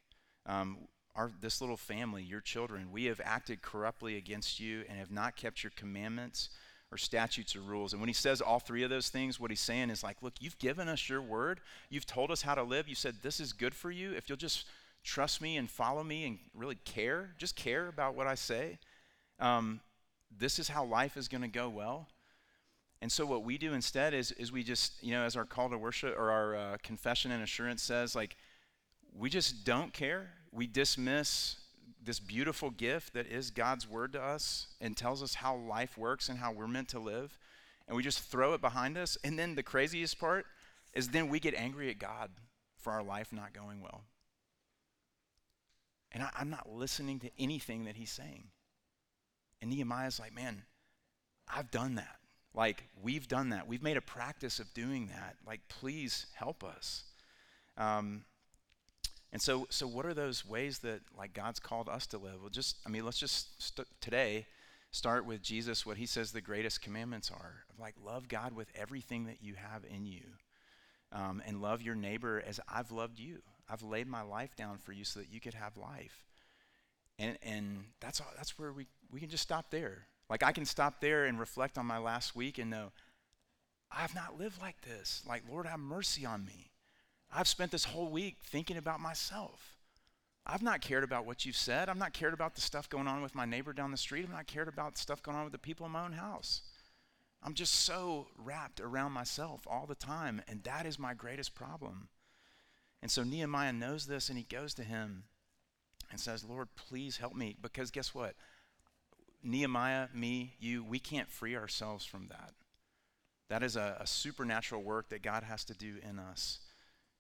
Um, 0.48 0.80
our, 1.16 1.30
this 1.40 1.62
little 1.62 1.78
family, 1.78 2.24
your 2.24 2.42
children, 2.42 2.92
we 2.92 3.06
have 3.06 3.22
acted 3.24 3.62
corruptly 3.62 4.18
against 4.18 4.60
you 4.60 4.86
and 4.90 4.98
have 4.98 5.12
not 5.12 5.36
kept 5.36 5.64
your 5.64 5.72
commandments 5.76 6.50
or 6.92 6.98
statutes 6.98 7.56
or 7.56 7.62
rules. 7.62 7.94
And 7.94 8.02
when 8.02 8.10
he 8.10 8.14
says 8.16 8.42
all 8.42 8.60
three 8.60 8.82
of 8.82 8.90
those 8.90 9.10
things, 9.10 9.40
what 9.40 9.52
he's 9.52 9.60
saying 9.60 9.92
is 9.92 10.04
like, 10.04 10.24
look, 10.24 10.34
you've 10.40 10.58
given 10.58 10.88
us 10.88 11.08
your 11.08 11.22
word. 11.22 11.60
You've 11.92 12.08
told 12.08 12.32
us 12.32 12.42
how 12.42 12.56
to 12.56 12.64
live. 12.64 12.90
You 12.90 12.96
said 12.96 13.18
this 13.22 13.40
is 13.40 13.54
good 13.54 13.76
for 13.76 13.92
you. 13.92 14.14
If 14.14 14.30
you'll 14.30 14.36
just 14.36 14.66
trust 15.06 15.42
me 15.42 15.56
and 15.56 15.70
follow 15.70 16.04
me 16.04 16.26
and 16.26 16.40
really 16.54 16.76
care, 16.84 17.34
just 17.38 17.56
care 17.56 17.88
about 17.88 18.16
what 18.16 18.28
I 18.28 18.36
say, 18.36 18.80
um, 19.40 19.80
this 20.38 20.60
is 20.60 20.68
how 20.68 20.84
life 20.84 21.16
is 21.16 21.30
going 21.30 21.44
to 21.44 21.48
go 21.48 21.70
well. 21.70 22.10
And 23.02 23.10
so 23.10 23.26
what 23.26 23.44
we 23.44 23.58
do 23.58 23.74
instead 23.74 24.14
is, 24.14 24.32
is 24.34 24.52
we 24.52 24.64
just, 24.64 25.02
you 25.02 25.12
know, 25.12 25.24
as 25.24 25.38
our 25.38 25.46
call 25.46 25.70
to 25.70 25.78
worship 25.78 26.16
or 26.18 26.32
our 26.32 26.56
uh, 26.56 26.78
confession 26.84 27.32
and 27.32 27.42
assurance 27.42 27.82
says, 27.82 28.16
like, 28.16 28.36
we 29.18 29.30
just 29.30 29.64
don't 29.64 29.94
care 29.94 30.32
we 30.56 30.68
dismiss 30.68 31.58
this 32.02 32.20
beautiful 32.20 32.70
gift 32.70 33.14
that 33.14 33.28
is 33.28 33.52
God's 33.52 33.88
word 33.88 34.14
to 34.14 34.22
us 34.22 34.68
and 34.80 34.96
tells 34.96 35.22
us 35.22 35.36
how 35.36 35.56
life 35.56 35.98
works 35.98 36.30
and 36.30 36.40
how 36.40 36.52
we're 36.52 36.68
meant 36.68 36.88
to 36.90 37.00
live, 37.00 37.38
and 37.88 37.98
we 37.98 38.04
just 38.04 38.20
throw 38.20 38.54
it 38.54 38.62
behind 38.62 38.98
us. 38.98 39.18
And 39.24 39.38
then 39.38 39.56
the 39.56 39.64
craziest 39.64 40.18
part 40.18 40.46
is 40.94 41.10
then 41.10 41.28
we 41.28 41.40
get 41.40 41.54
angry 41.56 41.90
at 41.90 42.00
God 42.00 42.30
for 42.78 42.94
our 42.94 43.04
life 43.04 43.34
not 43.34 43.54
going 43.54 43.82
well. 43.82 44.04
And 46.16 46.24
I, 46.24 46.30
am 46.40 46.50
not 46.50 46.72
listening 46.72 47.20
to 47.20 47.30
anything 47.38 47.84
that 47.86 47.98
he's 47.98 48.10
saying. 48.10 48.46
And 49.62 49.70
Nehemiah's 49.70 50.18
like, 50.18 50.34
man, 50.34 50.64
I've 51.54 51.70
done 51.70 51.96
that. 51.96 52.16
Like, 52.54 52.86
we've 53.04 53.28
done 53.28 53.50
that. 53.50 53.68
We've 53.68 53.84
made 53.84 53.98
a 53.98 54.02
practice 54.02 54.60
of 54.60 54.74
doing 54.74 55.08
that. 55.08 55.36
Like, 55.46 55.60
please 55.68 56.28
help 56.34 56.64
us. 56.64 57.04
Um, 57.78 58.24
and 59.34 59.42
so, 59.42 59.68
so 59.70 59.86
what 59.86 60.06
are 60.06 60.14
those 60.14 60.48
ways 60.48 60.80
that 60.80 61.02
like 61.18 61.34
God's 61.34 61.60
called 61.60 61.90
us 61.90 62.08
to 62.08 62.18
live? 62.18 62.40
Well, 62.40 62.50
just 62.50 62.78
I 62.86 62.90
mean, 62.90 63.04
let's 63.04 63.20
just 63.20 63.62
st- 63.62 63.88
today 64.00 64.46
start 64.92 65.26
with 65.26 65.42
Jesus. 65.42 65.86
What 65.86 65.98
He 65.98 66.06
says 66.06 66.32
the 66.32 66.40
greatest 66.40 66.82
commandments 66.82 67.30
are 67.30 67.66
like 67.78 67.96
love 68.02 68.30
God 68.30 68.54
with 68.54 68.70
everything 68.74 69.26
that 69.26 69.40
you 69.42 69.56
have 69.56 69.84
in 69.94 70.06
you, 70.06 70.24
um, 71.12 71.42
and 71.46 71.62
love 71.62 71.82
your 71.82 71.96
neighbor 71.96 72.42
as 72.48 72.62
I've 72.74 72.94
loved 72.94 73.20
you. 73.20 73.40
I've 73.70 73.84
laid 73.84 74.08
my 74.08 74.22
life 74.22 74.56
down 74.56 74.78
for 74.78 74.92
you 74.92 75.04
so 75.04 75.20
that 75.20 75.32
you 75.32 75.40
could 75.40 75.54
have 75.54 75.78
life. 75.78 76.26
And 77.18 77.38
and 77.42 77.86
that's 78.00 78.20
all, 78.20 78.28
that's 78.36 78.60
where 78.60 78.72
we 78.72 78.88
we 79.12 79.20
can 79.20 79.30
just 79.30 79.44
stop 79.44 79.72
there. 79.72 80.08
Like 80.30 80.44
I 80.44 80.52
can 80.52 80.66
stop 80.66 81.00
there 81.02 81.26
and 81.26 81.40
reflect 81.40 81.78
on 81.78 81.86
my 81.86 81.98
last 81.98 82.36
week 82.36 82.58
and 82.58 82.70
know 82.70 82.92
I've 83.92 84.16
not 84.16 84.38
lived 84.38 84.62
like 84.62 84.82
this. 84.82 85.24
Like 85.28 85.44
Lord, 85.50 85.66
have 85.66 85.80
mercy 85.80 86.26
on 86.26 86.46
me. 86.46 86.72
I've 87.34 87.48
spent 87.48 87.72
this 87.72 87.86
whole 87.86 88.10
week 88.10 88.38
thinking 88.44 88.78
about 88.78 89.00
myself. 89.00 89.76
I've 90.48 90.62
not 90.62 90.82
cared 90.82 91.04
about 91.04 91.26
what 91.26 91.46
you've 91.46 91.56
said. 91.56 91.90
I've 91.90 91.98
not 91.98 92.14
cared 92.14 92.34
about 92.34 92.54
the 92.54 92.62
stuff 92.62 92.88
going 92.88 93.08
on 93.08 93.22
with 93.24 93.34
my 93.34 93.46
neighbor 93.46 93.74
down 93.74 93.92
the 93.92 93.98
street. 93.98 94.26
I've 94.26 94.36
not 94.36 94.46
cared 94.46 94.68
about 94.68 94.98
stuff 94.98 95.24
going 95.24 95.36
on 95.36 95.44
with 95.44 95.54
the 95.54 95.58
people 95.60 95.88
in 95.88 95.92
my 95.92 96.06
own 96.06 96.14
house. 96.14 96.62
I'm 97.42 97.56
just 97.56 97.74
so 97.74 98.28
wrapped 98.38 98.80
around 98.80 99.12
myself 99.12 99.68
all 99.68 99.86
the 99.88 99.96
time, 99.96 100.42
and 100.48 100.64
that 100.64 100.86
is 100.86 101.00
my 101.00 101.14
greatest 101.14 101.56
problem. 101.56 102.10
And 103.06 103.12
so 103.12 103.22
Nehemiah 103.22 103.72
knows 103.72 104.08
this, 104.08 104.30
and 104.30 104.38
he 104.40 104.46
goes 104.46 104.74
to 104.74 104.84
him 104.84 105.26
and 106.10 106.20
says, 106.20 106.44
Lord, 106.44 106.70
please 106.76 107.18
help 107.18 107.36
me. 107.36 107.56
Because 107.62 107.92
guess 107.92 108.16
what? 108.16 108.34
Nehemiah, 109.44 110.08
me, 110.12 110.56
you, 110.60 110.84
we 110.84 110.98
can't 110.98 111.30
free 111.30 111.56
ourselves 111.56 112.04
from 112.04 112.30
that. 112.30 112.54
That 113.48 113.62
is 113.62 113.76
a, 113.76 113.98
a 114.00 114.08
supernatural 114.08 114.82
work 114.82 115.10
that 115.10 115.22
God 115.22 115.44
has 115.44 115.64
to 115.66 115.76
do 115.76 115.98
in 116.02 116.18
us 116.18 116.62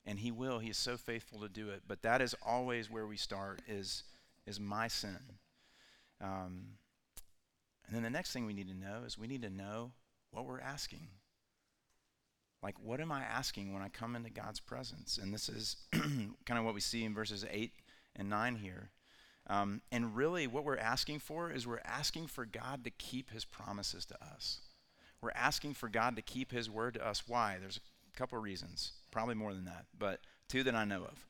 and 0.07 0.17
he 0.17 0.31
will 0.31 0.57
he 0.57 0.71
is 0.71 0.77
so 0.77 0.97
faithful 0.97 1.39
to 1.41 1.49
do 1.49 1.69
it 1.69 1.83
but 1.87 2.01
that 2.01 2.19
is 2.19 2.35
always 2.43 2.89
where 2.89 3.05
we 3.05 3.17
start 3.17 3.59
is 3.67 4.03
is 4.45 4.59
my 4.59 4.87
sin 4.87 5.17
um, 6.21 6.77
and 7.87 7.95
then 7.95 8.03
the 8.03 8.09
next 8.09 8.31
thing 8.31 8.45
we 8.45 8.53
need 8.53 8.67
to 8.67 8.75
know 8.75 9.01
is 9.05 9.17
we 9.17 9.27
need 9.27 9.41
to 9.41 9.49
know 9.49 9.91
what 10.31 10.45
we're 10.45 10.59
asking 10.59 11.07
like 12.65 12.75
what 12.83 12.99
am 12.99 13.11
i 13.11 13.21
asking 13.21 13.73
when 13.73 13.81
i 13.81 13.89
come 13.89 14.15
into 14.15 14.29
god's 14.29 14.59
presence 14.59 15.17
and 15.21 15.33
this 15.33 15.47
is 15.47 15.77
kind 15.91 16.59
of 16.59 16.65
what 16.65 16.73
we 16.73 16.81
see 16.81 17.03
in 17.03 17.13
verses 17.13 17.45
8 17.49 17.71
and 18.15 18.29
9 18.29 18.55
here 18.55 18.91
um, 19.47 19.81
and 19.91 20.15
really 20.15 20.47
what 20.47 20.65
we're 20.65 20.77
asking 20.77 21.19
for 21.19 21.51
is 21.51 21.67
we're 21.67 21.79
asking 21.85 22.27
for 22.27 22.45
god 22.45 22.83
to 22.83 22.89
keep 22.89 23.31
his 23.31 23.45
promises 23.45 24.05
to 24.05 24.15
us 24.21 24.59
we're 25.21 25.31
asking 25.35 25.73
for 25.73 25.87
god 25.87 26.15
to 26.15 26.21
keep 26.21 26.51
his 26.51 26.69
word 26.69 26.95
to 26.95 27.07
us 27.07 27.23
why 27.27 27.57
there's 27.59 27.79
a 28.13 28.17
couple 28.17 28.37
of 28.37 28.43
reasons 28.43 28.93
probably 29.15 29.33
more 29.35 29.53
than 29.53 29.63
that, 29.63 29.85
but 29.97 30.19
two 30.49 30.61
that 30.61 30.75
I 30.75 30.83
know 30.83 31.05
of. 31.05 31.25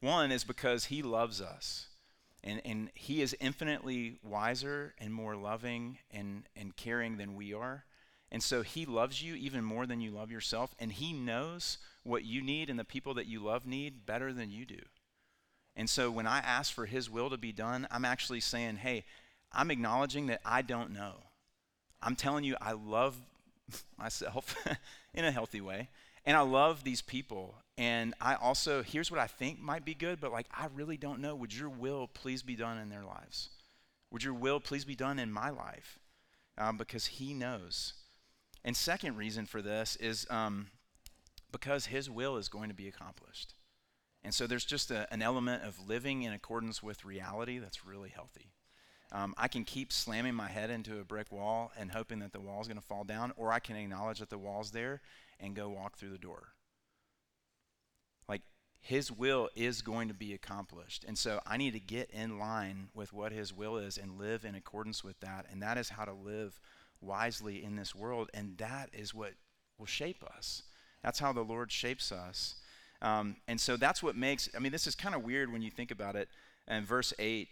One 0.00 0.30
is 0.30 0.44
because 0.44 0.84
he 0.84 1.02
loves 1.02 1.40
us. 1.40 1.88
And, 2.44 2.62
and 2.64 2.90
he 2.94 3.22
is 3.22 3.36
infinitely 3.40 4.18
wiser 4.22 4.94
and 4.98 5.12
more 5.12 5.34
loving 5.34 5.98
and, 6.12 6.44
and 6.54 6.76
caring 6.76 7.16
than 7.16 7.34
we 7.34 7.52
are. 7.52 7.86
And 8.30 8.42
so 8.42 8.62
he 8.62 8.84
loves 8.84 9.22
you 9.22 9.34
even 9.34 9.64
more 9.64 9.86
than 9.86 10.00
you 10.00 10.10
love 10.10 10.30
yourself. 10.30 10.74
And 10.78 10.92
he 10.92 11.12
knows 11.12 11.78
what 12.02 12.24
you 12.24 12.42
need 12.42 12.68
and 12.68 12.78
the 12.78 12.84
people 12.84 13.14
that 13.14 13.26
you 13.26 13.40
love 13.40 13.66
need 13.66 14.06
better 14.06 14.32
than 14.32 14.50
you 14.50 14.64
do. 14.66 14.80
And 15.76 15.88
so 15.90 16.10
when 16.10 16.26
I 16.26 16.38
ask 16.38 16.72
for 16.72 16.86
his 16.86 17.10
will 17.10 17.30
to 17.30 17.36
be 17.36 17.52
done, 17.52 17.86
I'm 17.90 18.04
actually 18.04 18.40
saying, 18.40 18.76
hey, 18.76 19.04
I'm 19.52 19.70
acknowledging 19.70 20.26
that 20.26 20.40
I 20.44 20.62
don't 20.62 20.92
know. 20.92 21.14
I'm 22.02 22.16
telling 22.16 22.44
you, 22.44 22.56
I 22.60 22.72
love 22.72 23.16
myself 23.98 24.56
in 25.14 25.24
a 25.24 25.32
healthy 25.32 25.60
way. 25.60 25.88
And 26.26 26.36
I 26.36 26.40
love 26.40 26.84
these 26.84 27.02
people. 27.02 27.54
And 27.76 28.14
I 28.20 28.34
also, 28.34 28.82
here's 28.82 29.10
what 29.10 29.20
I 29.20 29.26
think 29.26 29.60
might 29.60 29.84
be 29.84 29.94
good, 29.94 30.20
but 30.20 30.32
like, 30.32 30.46
I 30.52 30.66
really 30.74 30.96
don't 30.96 31.20
know. 31.20 31.34
Would 31.34 31.54
your 31.54 31.68
will 31.68 32.08
please 32.08 32.42
be 32.42 32.56
done 32.56 32.78
in 32.78 32.88
their 32.88 33.04
lives? 33.04 33.50
Would 34.10 34.22
your 34.22 34.34
will 34.34 34.60
please 34.60 34.84
be 34.84 34.94
done 34.94 35.18
in 35.18 35.32
my 35.32 35.50
life? 35.50 35.98
Um, 36.56 36.76
because 36.76 37.06
He 37.06 37.34
knows. 37.34 37.94
And 38.64 38.76
second 38.76 39.16
reason 39.16 39.46
for 39.46 39.60
this 39.60 39.96
is 39.96 40.26
um, 40.30 40.68
because 41.52 41.86
His 41.86 42.08
will 42.08 42.36
is 42.36 42.48
going 42.48 42.68
to 42.68 42.74
be 42.74 42.88
accomplished. 42.88 43.54
And 44.24 44.32
so 44.32 44.46
there's 44.46 44.64
just 44.64 44.90
a, 44.90 45.06
an 45.12 45.20
element 45.20 45.64
of 45.64 45.86
living 45.86 46.22
in 46.22 46.32
accordance 46.32 46.82
with 46.82 47.04
reality 47.04 47.58
that's 47.58 47.84
really 47.84 48.08
healthy. 48.08 48.52
Um, 49.12 49.34
I 49.36 49.48
can 49.48 49.64
keep 49.64 49.92
slamming 49.92 50.34
my 50.34 50.48
head 50.48 50.70
into 50.70 50.98
a 50.98 51.04
brick 51.04 51.30
wall 51.30 51.70
and 51.78 51.92
hoping 51.92 52.20
that 52.20 52.32
the 52.32 52.40
wall's 52.40 52.66
going 52.66 52.80
to 52.80 52.84
fall 52.84 53.04
down, 53.04 53.32
or 53.36 53.52
I 53.52 53.58
can 53.58 53.76
acknowledge 53.76 54.18
that 54.18 54.30
the 54.30 54.38
wall's 54.38 54.70
there 54.70 55.02
and 55.38 55.54
go 55.54 55.68
walk 55.68 55.98
through 55.98 56.10
the 56.10 56.18
door. 56.18 56.48
Like, 58.28 58.42
His 58.80 59.12
will 59.12 59.50
is 59.54 59.82
going 59.82 60.08
to 60.08 60.14
be 60.14 60.32
accomplished. 60.32 61.04
And 61.06 61.18
so 61.18 61.38
I 61.46 61.58
need 61.58 61.74
to 61.74 61.80
get 61.80 62.10
in 62.10 62.38
line 62.38 62.88
with 62.94 63.12
what 63.12 63.30
His 63.30 63.52
will 63.52 63.76
is 63.76 63.98
and 63.98 64.18
live 64.18 64.44
in 64.44 64.54
accordance 64.54 65.04
with 65.04 65.20
that. 65.20 65.46
And 65.52 65.62
that 65.62 65.76
is 65.76 65.90
how 65.90 66.06
to 66.06 66.14
live 66.14 66.58
wisely 67.04 67.62
in 67.62 67.76
this 67.76 67.94
world. 67.94 68.30
And 68.34 68.56
that 68.58 68.90
is 68.92 69.14
what 69.14 69.32
will 69.78 69.86
shape 69.86 70.24
us. 70.36 70.62
That's 71.02 71.18
how 71.18 71.32
the 71.32 71.42
Lord 71.42 71.70
shapes 71.70 72.10
us. 72.12 72.56
Um, 73.02 73.36
and 73.46 73.60
so 73.60 73.76
that's 73.76 74.02
what 74.02 74.16
makes, 74.16 74.48
I 74.56 74.60
mean, 74.60 74.72
this 74.72 74.86
is 74.86 74.94
kind 74.94 75.14
of 75.14 75.22
weird 75.22 75.52
when 75.52 75.62
you 75.62 75.70
think 75.70 75.90
about 75.90 76.16
it. 76.16 76.28
And 76.66 76.86
verse 76.86 77.12
8, 77.18 77.48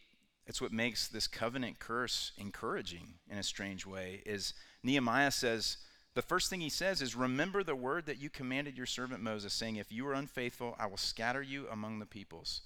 it's 0.47 0.61
what 0.61 0.73
makes 0.73 1.09
this 1.09 1.27
covenant 1.27 1.79
curse 1.79 2.33
encouraging 2.38 3.15
in 3.31 3.38
a 3.38 3.43
strange 3.43 3.87
way, 3.87 4.23
is 4.25 4.55
Nehemiah 4.83 5.31
says, 5.31 5.77
the 6.15 6.23
first 6.23 6.51
thing 6.51 6.61
he 6.61 6.69
says 6.69 7.01
is, 7.01 7.17
Remember 7.17 7.62
the 7.62 7.77
word 7.77 8.07
that 8.07 8.21
you 8.21 8.29
commanded 8.29 8.77
your 8.77 8.87
servant 8.87 9.23
Moses, 9.23 9.55
saying, 9.55 9.77
If 9.77 9.91
you 9.91 10.07
are 10.09 10.12
unfaithful, 10.12 10.77
I 10.79 10.87
will 10.87 10.99
scatter 10.99 11.43
you 11.43 11.67
among 11.71 11.99
the 11.99 12.07
peoples. 12.07 12.62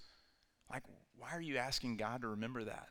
Like, 0.70 0.82
why 1.16 1.30
are 1.30 1.40
you 1.40 1.56
asking 1.56 1.96
God 1.96 2.22
to 2.22 2.28
remember 2.28 2.64
that? 2.64 2.88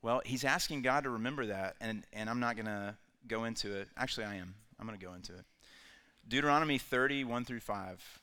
Well, 0.00 0.22
he's 0.24 0.44
asking 0.44 0.82
God 0.82 1.04
to 1.04 1.10
remember 1.10 1.46
that, 1.46 1.76
and, 1.80 2.04
and 2.12 2.30
I'm 2.30 2.40
not 2.40 2.56
going 2.56 2.66
to 2.66 2.94
go 3.26 3.44
into 3.44 3.74
it. 3.74 3.88
Actually, 3.96 4.26
I 4.26 4.36
am. 4.36 4.54
I'm 4.78 4.86
going 4.86 4.98
to 4.98 5.04
go 5.04 5.14
into 5.14 5.32
it. 5.34 5.44
Deuteronomy 6.26 6.78
30, 6.78 7.24
1 7.24 7.44
through 7.44 7.60
5. 7.60 8.20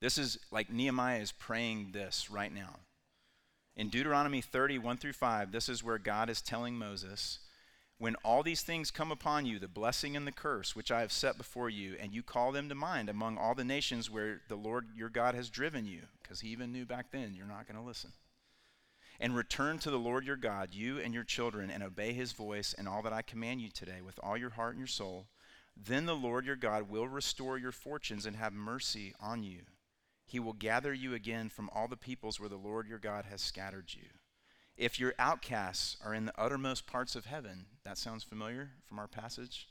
This 0.00 0.18
is 0.18 0.38
like 0.50 0.70
Nehemiah 0.70 1.20
is 1.20 1.32
praying 1.32 1.90
this 1.92 2.30
right 2.30 2.52
now. 2.52 2.76
In 3.76 3.88
Deuteronomy 3.88 4.40
30, 4.40 4.78
1 4.78 4.96
through 4.96 5.12
5, 5.12 5.52
this 5.52 5.68
is 5.68 5.82
where 5.82 5.98
God 5.98 6.30
is 6.30 6.40
telling 6.40 6.76
Moses, 6.76 7.38
when 7.98 8.16
all 8.24 8.42
these 8.42 8.62
things 8.62 8.90
come 8.90 9.10
upon 9.10 9.46
you, 9.46 9.58
the 9.58 9.68
blessing 9.68 10.16
and 10.16 10.26
the 10.26 10.32
curse 10.32 10.74
which 10.74 10.90
I 10.90 11.00
have 11.00 11.12
set 11.12 11.38
before 11.38 11.70
you, 11.70 11.96
and 12.00 12.12
you 12.12 12.22
call 12.22 12.52
them 12.52 12.68
to 12.68 12.74
mind 12.74 13.08
among 13.08 13.38
all 13.38 13.54
the 13.54 13.64
nations 13.64 14.10
where 14.10 14.40
the 14.48 14.56
Lord 14.56 14.88
your 14.96 15.08
God 15.08 15.34
has 15.34 15.48
driven 15.48 15.86
you, 15.86 16.02
because 16.22 16.40
he 16.40 16.48
even 16.48 16.72
knew 16.72 16.84
back 16.84 17.10
then 17.10 17.34
you're 17.36 17.46
not 17.46 17.66
going 17.66 17.80
to 17.80 17.86
listen. 17.86 18.10
And 19.20 19.36
return 19.36 19.78
to 19.78 19.90
the 19.90 19.98
Lord 19.98 20.24
your 20.24 20.36
God, 20.36 20.70
you 20.72 20.98
and 20.98 21.14
your 21.14 21.24
children, 21.24 21.70
and 21.70 21.82
obey 21.82 22.12
his 22.12 22.32
voice 22.32 22.74
and 22.76 22.88
all 22.88 23.02
that 23.02 23.12
I 23.12 23.22
command 23.22 23.60
you 23.60 23.70
today 23.70 24.00
with 24.04 24.18
all 24.22 24.36
your 24.36 24.50
heart 24.50 24.72
and 24.72 24.80
your 24.80 24.88
soul. 24.88 25.26
Then 25.76 26.06
the 26.06 26.16
Lord 26.16 26.46
your 26.46 26.56
God 26.56 26.88
will 26.88 27.08
restore 27.08 27.58
your 27.58 27.72
fortunes 27.72 28.26
and 28.26 28.36
have 28.36 28.52
mercy 28.52 29.14
on 29.20 29.42
you. 29.42 29.60
He 30.26 30.40
will 30.40 30.52
gather 30.52 30.92
you 30.92 31.14
again 31.14 31.48
from 31.48 31.70
all 31.74 31.88
the 31.88 31.96
peoples 31.96 32.40
where 32.40 32.48
the 32.48 32.56
Lord 32.56 32.88
your 32.88 32.98
God 32.98 33.26
has 33.30 33.40
scattered 33.40 33.94
you. 33.94 34.08
If 34.76 34.98
your 34.98 35.14
outcasts 35.18 35.96
are 36.04 36.14
in 36.14 36.26
the 36.26 36.40
uttermost 36.40 36.86
parts 36.86 37.14
of 37.14 37.26
heaven, 37.26 37.66
that 37.84 37.98
sounds 37.98 38.24
familiar 38.24 38.70
from 38.88 38.98
our 38.98 39.06
passage. 39.06 39.68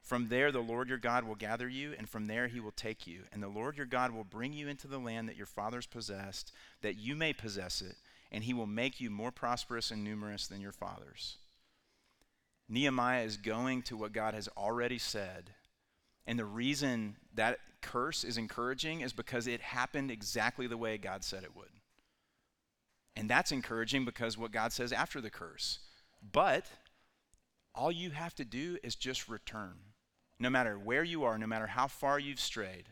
From 0.00 0.28
there, 0.28 0.50
the 0.50 0.60
Lord 0.60 0.88
your 0.88 0.98
God 0.98 1.24
will 1.24 1.34
gather 1.34 1.68
you, 1.68 1.94
and 1.96 2.08
from 2.08 2.26
there 2.26 2.48
he 2.48 2.58
will 2.58 2.72
take 2.72 3.06
you. 3.06 3.22
And 3.32 3.42
the 3.42 3.48
Lord 3.48 3.76
your 3.76 3.86
God 3.86 4.10
will 4.12 4.24
bring 4.24 4.52
you 4.52 4.68
into 4.68 4.88
the 4.88 4.98
land 4.98 5.28
that 5.28 5.36
your 5.36 5.46
fathers 5.46 5.86
possessed, 5.86 6.52
that 6.80 6.96
you 6.96 7.14
may 7.14 7.32
possess 7.32 7.82
it, 7.82 7.96
and 8.32 8.42
he 8.42 8.54
will 8.54 8.66
make 8.66 8.98
you 9.00 9.10
more 9.10 9.30
prosperous 9.30 9.90
and 9.90 10.02
numerous 10.02 10.46
than 10.46 10.60
your 10.60 10.72
fathers. 10.72 11.36
Nehemiah 12.68 13.24
is 13.24 13.36
going 13.36 13.82
to 13.82 13.96
what 13.96 14.14
God 14.14 14.32
has 14.32 14.48
already 14.56 14.98
said. 14.98 15.50
And 16.26 16.38
the 16.38 16.46
reason 16.46 17.16
that 17.34 17.58
curse 17.82 18.24
is 18.24 18.38
encouraging 18.38 19.02
is 19.02 19.12
because 19.12 19.46
it 19.46 19.60
happened 19.60 20.10
exactly 20.10 20.66
the 20.66 20.78
way 20.78 20.96
God 20.96 21.22
said 21.22 21.44
it 21.44 21.54
would. 21.54 21.68
And 23.14 23.28
that's 23.28 23.52
encouraging 23.52 24.06
because 24.06 24.38
what 24.38 24.52
God 24.52 24.72
says 24.72 24.92
after 24.92 25.20
the 25.20 25.30
curse. 25.30 25.80
But 26.32 26.64
all 27.74 27.92
you 27.92 28.10
have 28.10 28.34
to 28.36 28.44
do 28.46 28.78
is 28.82 28.94
just 28.94 29.28
return. 29.28 29.74
No 30.38 30.48
matter 30.48 30.78
where 30.78 31.04
you 31.04 31.24
are, 31.24 31.36
no 31.36 31.46
matter 31.46 31.66
how 31.66 31.86
far 31.86 32.18
you've 32.18 32.40
strayed, 32.40 32.86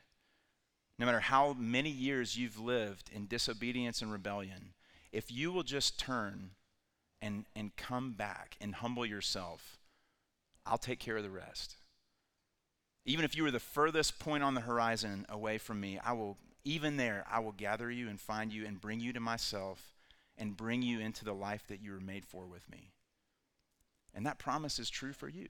no 0.99 1.07
matter 1.07 1.21
how 1.21 1.55
many 1.55 1.89
years 1.89 2.37
you've 2.37 2.59
lived 2.59 3.11
in 3.11 3.27
disobedience 3.27 4.03
and 4.03 4.13
rebellion, 4.13 4.75
if 5.13 5.31
you 5.31 5.53
will 5.53 5.63
just 5.63 5.99
turn 5.99 6.51
and, 7.21 7.47
and 7.55 7.77
come 7.77 8.13
back 8.13 8.57
and 8.61 8.77
humble 8.77 9.05
yourself, 9.05 9.79
I'll 10.65 10.79
take 10.79 11.01
care 11.01 11.17
of 11.17 11.23
the 11.23 11.31
rest. 11.31 11.77
Even 13.05 13.25
if 13.25 13.37
you 13.37 13.43
were 13.43 13.51
the 13.51 13.59
furthest 13.59 14.19
point 14.19 14.43
on 14.43 14.55
the 14.55 14.61
horizon 14.61 15.27
away 15.29 15.59
from 15.59 15.81
me, 15.81 15.99
I 16.05 16.13
will, 16.13 16.37
even 16.65 16.97
there, 16.97 17.25
I 17.31 17.41
will 17.41 17.53
gather 17.53 17.91
you 17.91 18.09
and 18.09 18.21
find 18.21 18.53
you 18.53 18.67
and 18.67 18.81
bring 18.81 19.01
you 19.01 19.13
to 19.13 19.21
myself 19.21 19.95
and 20.37 20.57
bring 20.57 20.83
you 20.83 21.01
into 21.01 21.25
the 21.25 21.35
life 21.35 21.67
that 21.69 21.83
you 21.83 21.93
were 21.93 22.01
made 22.01 22.25
for 22.25 22.47
with 22.47 22.71
me. 22.71 22.93
And 24.15 24.27
that 24.27 24.39
promise 24.39 24.79
is 24.79 24.91
true 24.91 25.13
for 25.13 25.29
you. 25.29 25.49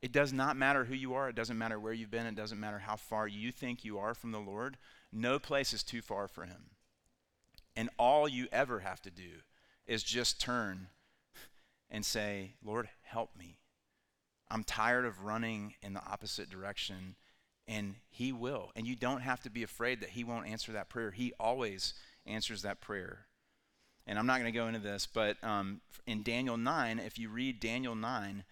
It 0.00 0.12
does 0.12 0.32
not 0.32 0.56
matter 0.56 0.84
who 0.84 0.94
you 0.94 1.14
are, 1.14 1.28
it 1.28 1.34
doesn't 1.34 1.58
matter 1.58 1.78
where 1.78 1.92
you've 1.92 2.10
been, 2.10 2.26
it 2.26 2.36
doesn't 2.36 2.60
matter 2.60 2.78
how 2.78 2.96
far 2.96 3.26
you 3.26 3.50
think 3.50 3.84
you 3.84 3.98
are 3.98 4.14
from 4.14 4.30
the 4.30 4.38
Lord. 4.38 4.76
No 5.12 5.38
place 5.38 5.72
is 5.72 5.82
too 5.82 6.02
far 6.02 6.28
for 6.28 6.44
Him. 6.44 6.70
And 7.76 7.90
all 7.98 8.28
you 8.28 8.48
ever 8.50 8.80
have 8.80 9.00
to 9.02 9.10
do 9.10 9.42
is 9.86 10.02
just 10.02 10.40
turn 10.40 10.88
and 11.90 12.04
say, 12.04 12.52
Lord, 12.62 12.88
help 13.02 13.30
me. 13.36 13.58
I'm 14.50 14.64
tired 14.64 15.04
of 15.04 15.24
running 15.24 15.74
in 15.82 15.94
the 15.94 16.04
opposite 16.04 16.50
direction, 16.50 17.16
and 17.66 17.96
He 18.10 18.32
will. 18.32 18.70
And 18.76 18.86
you 18.86 18.96
don't 18.96 19.20
have 19.20 19.40
to 19.42 19.50
be 19.50 19.62
afraid 19.62 20.00
that 20.00 20.10
He 20.10 20.24
won't 20.24 20.48
answer 20.48 20.72
that 20.72 20.88
prayer. 20.88 21.10
He 21.10 21.32
always 21.38 21.94
answers 22.26 22.62
that 22.62 22.80
prayer. 22.80 23.26
And 24.06 24.18
I'm 24.18 24.26
not 24.26 24.40
going 24.40 24.52
to 24.52 24.58
go 24.58 24.68
into 24.68 24.80
this, 24.80 25.06
but 25.06 25.42
um, 25.44 25.82
in 26.06 26.22
Daniel 26.22 26.56
9, 26.56 26.98
if 26.98 27.18
you 27.18 27.28
read 27.28 27.60
Daniel 27.60 27.94
9, 27.94 28.42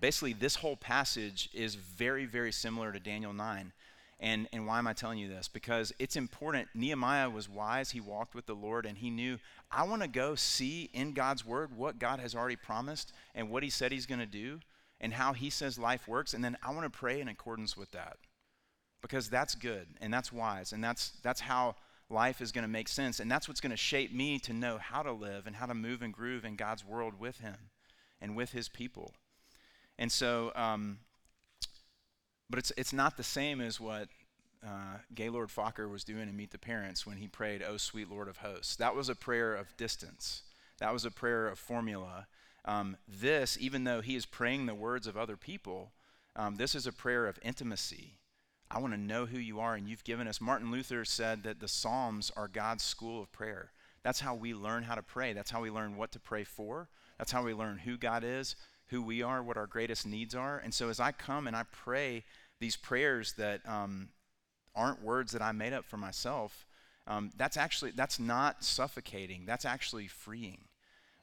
basically 0.00 0.32
this 0.32 0.56
whole 0.56 0.76
passage 0.76 1.48
is 1.54 1.76
very, 1.76 2.26
very 2.26 2.52
similar 2.52 2.92
to 2.92 2.98
Daniel 2.98 3.32
9. 3.32 3.72
And, 4.18 4.48
and 4.52 4.66
why 4.66 4.78
am 4.78 4.86
I 4.86 4.94
telling 4.94 5.18
you 5.18 5.28
this? 5.28 5.46
Because 5.46 5.92
it's 5.98 6.16
important. 6.16 6.68
Nehemiah 6.74 7.28
was 7.28 7.48
wise. 7.50 7.90
He 7.90 8.00
walked 8.00 8.34
with 8.34 8.46
the 8.46 8.54
Lord 8.54 8.86
and 8.86 8.96
he 8.96 9.10
knew, 9.10 9.38
I 9.70 9.82
want 9.82 10.02
to 10.02 10.08
go 10.08 10.34
see 10.34 10.88
in 10.94 11.12
God's 11.12 11.44
word 11.44 11.76
what 11.76 11.98
God 11.98 12.20
has 12.20 12.34
already 12.34 12.56
promised 12.56 13.12
and 13.34 13.50
what 13.50 13.62
he 13.62 13.68
said 13.68 13.92
he's 13.92 14.06
going 14.06 14.20
to 14.20 14.26
do 14.26 14.60
and 15.00 15.12
how 15.12 15.34
he 15.34 15.50
says 15.50 15.78
life 15.78 16.08
works. 16.08 16.32
And 16.32 16.42
then 16.42 16.56
I 16.62 16.72
want 16.72 16.90
to 16.90 16.98
pray 16.98 17.20
in 17.20 17.28
accordance 17.28 17.76
with 17.76 17.90
that 17.92 18.16
because 19.02 19.28
that's 19.28 19.54
good 19.54 19.86
and 20.00 20.12
that's 20.12 20.32
wise 20.32 20.72
and 20.72 20.82
that's, 20.82 21.12
that's 21.22 21.40
how 21.40 21.76
life 22.08 22.40
is 22.40 22.52
going 22.52 22.62
to 22.62 22.68
make 22.68 22.88
sense. 22.88 23.20
And 23.20 23.30
that's 23.30 23.48
what's 23.48 23.60
going 23.60 23.70
to 23.70 23.76
shape 23.76 24.12
me 24.12 24.38
to 24.40 24.52
know 24.52 24.78
how 24.78 25.02
to 25.02 25.12
live 25.12 25.46
and 25.46 25.56
how 25.56 25.66
to 25.66 25.74
move 25.74 26.02
and 26.02 26.12
groove 26.12 26.44
in 26.44 26.56
God's 26.56 26.84
world 26.84 27.18
with 27.18 27.40
Him 27.40 27.56
and 28.20 28.36
with 28.36 28.52
His 28.52 28.68
people. 28.68 29.12
And 29.98 30.12
so, 30.12 30.52
um, 30.54 30.98
but 32.48 32.58
it's, 32.58 32.72
it's 32.76 32.92
not 32.92 33.16
the 33.16 33.22
same 33.22 33.60
as 33.60 33.80
what 33.80 34.08
uh, 34.64 34.98
Gaylord 35.14 35.48
Focker 35.48 35.90
was 35.90 36.04
doing 36.04 36.28
in 36.28 36.36
Meet 36.36 36.50
the 36.50 36.58
Parents 36.58 37.06
when 37.06 37.18
he 37.18 37.28
prayed, 37.28 37.62
Oh, 37.66 37.76
sweet 37.76 38.10
Lord 38.10 38.28
of 38.28 38.38
hosts. 38.38 38.76
That 38.76 38.94
was 38.94 39.08
a 39.08 39.14
prayer 39.14 39.54
of 39.54 39.76
distance, 39.76 40.42
that 40.78 40.92
was 40.92 41.04
a 41.04 41.10
prayer 41.10 41.48
of 41.48 41.58
formula. 41.58 42.26
Um, 42.64 42.96
this, 43.06 43.56
even 43.60 43.84
though 43.84 44.00
he 44.00 44.16
is 44.16 44.26
praying 44.26 44.66
the 44.66 44.74
words 44.74 45.06
of 45.06 45.16
other 45.16 45.36
people, 45.36 45.92
um, 46.34 46.56
this 46.56 46.74
is 46.74 46.84
a 46.84 46.92
prayer 46.92 47.28
of 47.28 47.38
intimacy 47.42 48.18
I 48.70 48.80
want 48.80 48.94
to 48.94 49.00
know 49.00 49.26
who 49.26 49.38
you 49.38 49.60
are, 49.60 49.74
and 49.74 49.88
you've 49.88 50.04
given 50.04 50.26
us. 50.26 50.40
Martin 50.40 50.70
Luther 50.70 51.04
said 51.04 51.44
that 51.44 51.60
the 51.60 51.68
Psalms 51.68 52.32
are 52.36 52.48
God's 52.48 52.82
school 52.82 53.22
of 53.22 53.32
prayer. 53.32 53.70
That's 54.02 54.20
how 54.20 54.34
we 54.34 54.54
learn 54.54 54.82
how 54.84 54.96
to 54.96 55.02
pray. 55.02 55.32
That's 55.32 55.50
how 55.50 55.62
we 55.62 55.70
learn 55.70 55.96
what 55.96 56.12
to 56.12 56.20
pray 56.20 56.44
for. 56.44 56.88
That's 57.18 57.32
how 57.32 57.44
we 57.44 57.54
learn 57.54 57.78
who 57.78 57.96
God 57.96 58.24
is, 58.24 58.56
who 58.88 59.02
we 59.02 59.22
are, 59.22 59.42
what 59.42 59.56
our 59.56 59.66
greatest 59.66 60.06
needs 60.06 60.34
are. 60.34 60.58
And 60.58 60.72
so 60.72 60.88
as 60.88 61.00
I 61.00 61.12
come 61.12 61.46
and 61.46 61.56
I 61.56 61.64
pray 61.72 62.24
these 62.60 62.76
prayers 62.76 63.34
that 63.34 63.60
um, 63.68 64.08
aren't 64.74 65.02
words 65.02 65.32
that 65.32 65.42
I 65.42 65.52
made 65.52 65.72
up 65.72 65.84
for 65.84 65.96
myself, 65.96 66.66
um, 67.06 67.30
that's 67.36 67.56
actually 67.56 67.92
that's 67.92 68.18
not 68.18 68.64
suffocating. 68.64 69.44
That's 69.46 69.64
actually 69.64 70.08
freeing, 70.08 70.60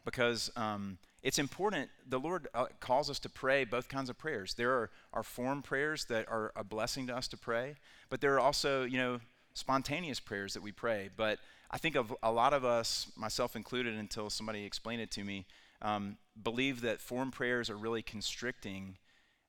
because 0.05 0.51
um, 0.55 0.97
it's 1.21 1.39
important. 1.39 1.89
The 2.07 2.19
Lord 2.19 2.47
uh, 2.53 2.65
calls 2.79 3.09
us 3.09 3.19
to 3.19 3.29
pray 3.29 3.65
both 3.65 3.87
kinds 3.87 4.09
of 4.09 4.17
prayers. 4.17 4.53
There 4.53 4.71
are, 4.71 4.89
our 5.13 5.23
form 5.23 5.61
prayers 5.61 6.05
that 6.05 6.27
are 6.29 6.51
a 6.55 6.63
blessing 6.63 7.07
to 7.07 7.15
us 7.15 7.27
to 7.29 7.37
pray, 7.37 7.75
but 8.09 8.21
there 8.21 8.33
are 8.33 8.39
also, 8.39 8.83
you 8.83 8.97
know, 8.97 9.19
spontaneous 9.53 10.19
prayers 10.19 10.53
that 10.53 10.63
we 10.63 10.71
pray. 10.71 11.09
But 11.15 11.39
I 11.71 11.77
think 11.77 11.95
of 11.95 12.13
a 12.21 12.31
lot 12.31 12.53
of 12.53 12.63
us, 12.63 13.07
myself 13.15 13.55
included, 13.55 13.95
until 13.95 14.29
somebody 14.29 14.65
explained 14.65 15.01
it 15.01 15.11
to 15.11 15.23
me, 15.23 15.45
um, 15.83 16.17
believe 16.41 16.81
that 16.81 16.99
form 16.99 17.29
prayers 17.29 17.69
are 17.69 17.77
really 17.77 18.01
constricting. 18.01 18.97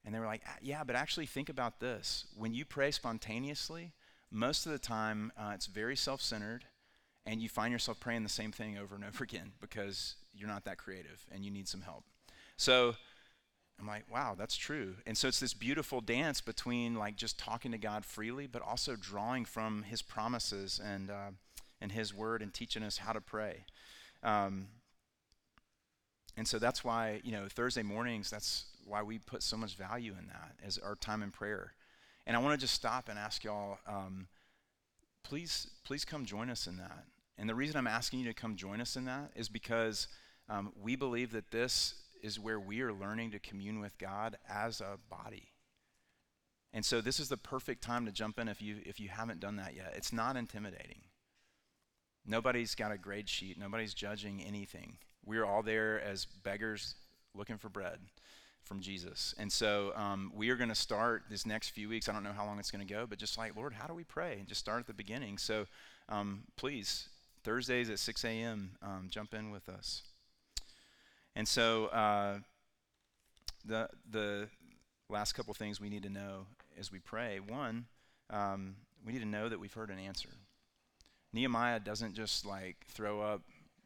And 0.04 0.14
they 0.14 0.18
were 0.18 0.26
like, 0.26 0.42
ah, 0.46 0.56
yeah, 0.60 0.84
but 0.84 0.96
actually 0.96 1.26
think 1.26 1.48
about 1.48 1.80
this. 1.80 2.26
When 2.36 2.52
you 2.52 2.66
pray 2.66 2.90
spontaneously, 2.90 3.92
most 4.30 4.66
of 4.66 4.72
the 4.72 4.78
time 4.78 5.32
uh, 5.38 5.52
it's 5.54 5.66
very 5.66 5.96
self 5.96 6.20
centered 6.20 6.66
and 7.24 7.40
you 7.40 7.48
find 7.48 7.72
yourself 7.72 8.00
praying 8.00 8.22
the 8.22 8.28
same 8.28 8.52
thing 8.52 8.76
over 8.76 8.94
and 8.94 9.04
over 9.04 9.24
again 9.24 9.52
because 9.60 10.16
you're 10.34 10.48
not 10.48 10.64
that 10.64 10.76
creative 10.76 11.24
and 11.32 11.44
you 11.44 11.50
need 11.50 11.68
some 11.68 11.80
help. 11.80 12.04
So 12.56 12.96
I'm 13.80 13.86
like, 13.86 14.04
wow, 14.12 14.34
that's 14.36 14.56
true. 14.56 14.96
And 15.06 15.16
so 15.16 15.28
it's 15.28 15.40
this 15.40 15.54
beautiful 15.54 16.00
dance 16.00 16.40
between 16.40 16.96
like 16.96 17.16
just 17.16 17.38
talking 17.38 17.72
to 17.72 17.78
God 17.78 18.04
freely, 18.04 18.46
but 18.46 18.60
also 18.60 18.96
drawing 18.96 19.44
from 19.44 19.84
His 19.84 20.02
promises 20.02 20.80
and 20.84 21.10
uh, 21.10 21.30
and 21.80 21.92
His 21.92 22.12
Word 22.12 22.42
and 22.42 22.52
teaching 22.52 22.82
us 22.82 22.98
how 22.98 23.12
to 23.12 23.20
pray. 23.20 23.64
Um, 24.22 24.68
and 26.36 26.46
so 26.46 26.58
that's 26.58 26.84
why 26.84 27.20
you 27.24 27.32
know 27.32 27.46
Thursday 27.48 27.82
mornings. 27.82 28.30
That's 28.30 28.66
why 28.86 29.02
we 29.02 29.18
put 29.18 29.42
so 29.42 29.56
much 29.56 29.76
value 29.76 30.14
in 30.18 30.26
that 30.28 30.52
as 30.64 30.78
our 30.78 30.94
time 30.94 31.22
in 31.22 31.30
prayer. 31.30 31.72
And 32.26 32.36
I 32.36 32.40
want 32.40 32.58
to 32.58 32.64
just 32.64 32.74
stop 32.74 33.08
and 33.08 33.18
ask 33.18 33.44
y'all, 33.44 33.78
um, 33.86 34.28
please, 35.22 35.68
please 35.84 36.04
come 36.04 36.24
join 36.24 36.50
us 36.50 36.66
in 36.66 36.76
that. 36.78 37.04
And 37.36 37.48
the 37.48 37.54
reason 37.54 37.76
I'm 37.76 37.86
asking 37.86 38.20
you 38.20 38.26
to 38.26 38.34
come 38.34 38.56
join 38.56 38.80
us 38.80 38.96
in 38.96 39.04
that 39.06 39.30
is 39.34 39.48
because 39.48 40.08
um, 40.48 40.72
we 40.80 40.96
believe 40.96 41.32
that 41.32 41.50
this 41.50 41.96
is 42.22 42.40
where 42.40 42.60
we 42.60 42.80
are 42.80 42.92
learning 42.92 43.32
to 43.32 43.38
commune 43.38 43.80
with 43.80 43.98
God 43.98 44.36
as 44.48 44.80
a 44.80 44.98
body. 45.10 45.48
And 46.72 46.84
so 46.84 47.00
this 47.00 47.20
is 47.20 47.28
the 47.28 47.36
perfect 47.36 47.82
time 47.82 48.06
to 48.06 48.12
jump 48.12 48.38
in 48.38 48.48
if 48.48 48.60
you 48.60 48.78
if 48.84 48.98
you 48.98 49.08
haven't 49.08 49.40
done 49.40 49.56
that 49.56 49.74
yet. 49.76 49.92
It's 49.96 50.12
not 50.12 50.36
intimidating. 50.36 51.02
Nobody's 52.26 52.74
got 52.74 52.90
a 52.90 52.98
grade 52.98 53.28
sheet. 53.28 53.58
Nobody's 53.58 53.94
judging 53.94 54.42
anything. 54.42 54.98
We're 55.26 55.44
all 55.44 55.62
there 55.62 56.00
as 56.02 56.26
beggars 56.42 56.94
looking 57.34 57.58
for 57.58 57.68
bread 57.68 57.98
from 58.62 58.80
Jesus. 58.80 59.34
And 59.38 59.52
so 59.52 59.92
um, 59.94 60.32
we 60.34 60.50
are 60.50 60.56
going 60.56 60.68
to 60.68 60.74
start 60.74 61.24
this 61.28 61.44
next 61.44 61.70
few 61.70 61.88
weeks. 61.88 62.08
I 62.08 62.12
don't 62.12 62.24
know 62.24 62.32
how 62.32 62.46
long 62.46 62.58
it's 62.58 62.70
going 62.70 62.86
to 62.86 62.92
go, 62.92 63.06
but 63.06 63.18
just 63.18 63.36
like, 63.36 63.56
Lord, 63.56 63.74
how 63.74 63.86
do 63.86 63.94
we 63.94 64.04
pray? 64.04 64.36
And 64.38 64.46
just 64.46 64.60
start 64.60 64.80
at 64.80 64.86
the 64.86 64.94
beginning. 64.94 65.38
So 65.38 65.66
um, 66.08 66.44
please, 66.56 67.08
Thursdays 67.42 67.90
at 67.90 67.98
6 67.98 68.24
a.m., 68.24 68.72
um, 68.82 69.08
jump 69.10 69.34
in 69.34 69.50
with 69.50 69.68
us. 69.68 70.02
And 71.36 71.48
so 71.48 71.86
uh, 71.86 72.38
the 73.64 73.88
the 74.10 74.48
last 75.08 75.32
couple 75.32 75.52
things 75.52 75.80
we 75.80 75.88
need 75.88 76.02
to 76.04 76.10
know 76.10 76.46
as 76.78 76.92
we 76.92 76.98
pray. 76.98 77.40
One, 77.40 77.86
um, 78.30 78.76
we 79.04 79.12
need 79.12 79.20
to 79.20 79.26
know 79.26 79.48
that 79.48 79.58
we've 79.58 79.72
heard 79.72 79.90
an 79.90 79.98
answer. 79.98 80.28
Nehemiah 81.32 81.80
doesn't 81.80 82.14
just 82.14 82.46
like 82.46 82.76
throw 82.88 83.20
up 83.20 83.42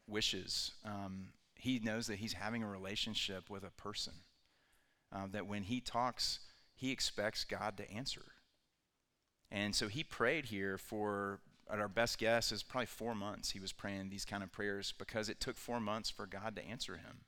wishes. 0.09 0.71
Um, 0.85 1.27
he 1.55 1.79
knows 1.79 2.07
that 2.07 2.19
he's 2.19 2.33
having 2.33 2.63
a 2.63 2.67
relationship 2.67 3.49
with 3.49 3.63
a 3.63 3.71
person. 3.71 4.13
Uh, 5.11 5.25
that 5.31 5.47
when 5.47 5.63
he 5.63 5.81
talks, 5.81 6.39
he 6.75 6.91
expects 6.91 7.43
God 7.43 7.77
to 7.77 7.91
answer. 7.91 8.21
And 9.51 9.75
so 9.75 9.87
he 9.87 10.03
prayed 10.03 10.45
here 10.45 10.77
for, 10.77 11.39
at 11.71 11.79
our 11.79 11.87
best 11.87 12.19
guess, 12.19 12.51
is 12.51 12.61
probably 12.61 12.85
four 12.85 13.15
months. 13.15 13.51
He 13.51 13.59
was 13.59 13.73
praying 13.73 14.09
these 14.09 14.25
kind 14.25 14.43
of 14.43 14.51
prayers 14.51 14.93
because 14.97 15.27
it 15.27 15.39
took 15.39 15.57
four 15.57 15.79
months 15.79 16.09
for 16.09 16.27
God 16.27 16.55
to 16.55 16.65
answer 16.65 16.97
him. 16.97 17.21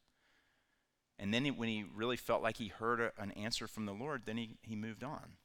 And 1.17 1.33
then 1.33 1.45
he, 1.45 1.51
when 1.51 1.69
he 1.69 1.83
really 1.95 2.17
felt 2.17 2.43
like 2.43 2.57
he 2.57 2.67
heard 2.67 2.99
a, 2.99 3.11
an 3.17 3.31
answer 3.31 3.67
from 3.67 3.85
the 3.85 3.93
Lord, 3.93 4.23
then 4.25 4.37
he, 4.37 4.51
he 4.61 4.75
moved 4.75 5.03
on. 5.03 5.37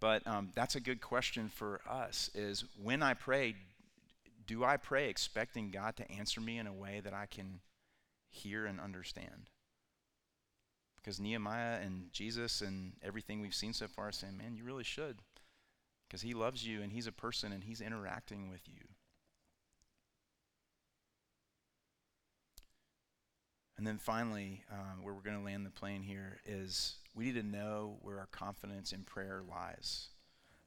But 0.00 0.26
um, 0.26 0.50
that's 0.54 0.74
a 0.74 0.80
good 0.80 1.00
question 1.00 1.48
for 1.48 1.80
us 1.88 2.30
is 2.34 2.64
when 2.82 3.02
I 3.02 3.14
pray, 3.14 3.54
do 4.50 4.64
I 4.64 4.78
pray 4.78 5.08
expecting 5.08 5.70
God 5.70 5.94
to 5.98 6.10
answer 6.10 6.40
me 6.40 6.58
in 6.58 6.66
a 6.66 6.72
way 6.72 7.00
that 7.04 7.14
I 7.14 7.26
can 7.26 7.60
hear 8.28 8.66
and 8.66 8.80
understand? 8.80 9.48
Because 10.96 11.20
Nehemiah 11.20 11.78
and 11.80 12.12
Jesus 12.12 12.60
and 12.60 12.94
everything 13.00 13.40
we've 13.40 13.54
seen 13.54 13.72
so 13.72 13.86
far 13.86 14.10
saying, 14.10 14.36
man, 14.36 14.56
you 14.56 14.64
really 14.64 14.82
should. 14.82 15.18
Because 16.08 16.22
he 16.22 16.34
loves 16.34 16.66
you 16.66 16.82
and 16.82 16.90
he's 16.90 17.06
a 17.06 17.12
person 17.12 17.52
and 17.52 17.62
he's 17.62 17.80
interacting 17.80 18.50
with 18.50 18.62
you. 18.66 18.88
And 23.78 23.86
then 23.86 23.98
finally, 23.98 24.64
uh, 24.68 24.96
where 25.00 25.14
we're 25.14 25.20
going 25.20 25.38
to 25.38 25.44
land 25.44 25.64
the 25.64 25.70
plane 25.70 26.02
here 26.02 26.40
is 26.44 26.96
we 27.14 27.26
need 27.26 27.36
to 27.36 27.44
know 27.44 27.98
where 28.02 28.18
our 28.18 28.28
confidence 28.32 28.90
in 28.90 29.04
prayer 29.04 29.42
lies. 29.48 30.08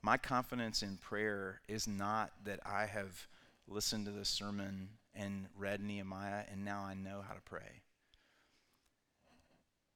My 0.02 0.16
confidence 0.16 0.82
in 0.82 0.96
prayer 0.96 1.60
is 1.68 1.86
not 1.86 2.32
that 2.46 2.62
I 2.66 2.86
have 2.86 3.28
listened 3.68 4.06
to 4.06 4.12
the 4.12 4.26
sermon 4.26 4.90
and 5.16 5.48
read 5.58 5.82
Nehemiah 5.82 6.44
and 6.52 6.66
now 6.66 6.82
I 6.82 6.94
know 6.94 7.24
how 7.28 7.34
to 7.34 7.42
pray. 7.42 7.82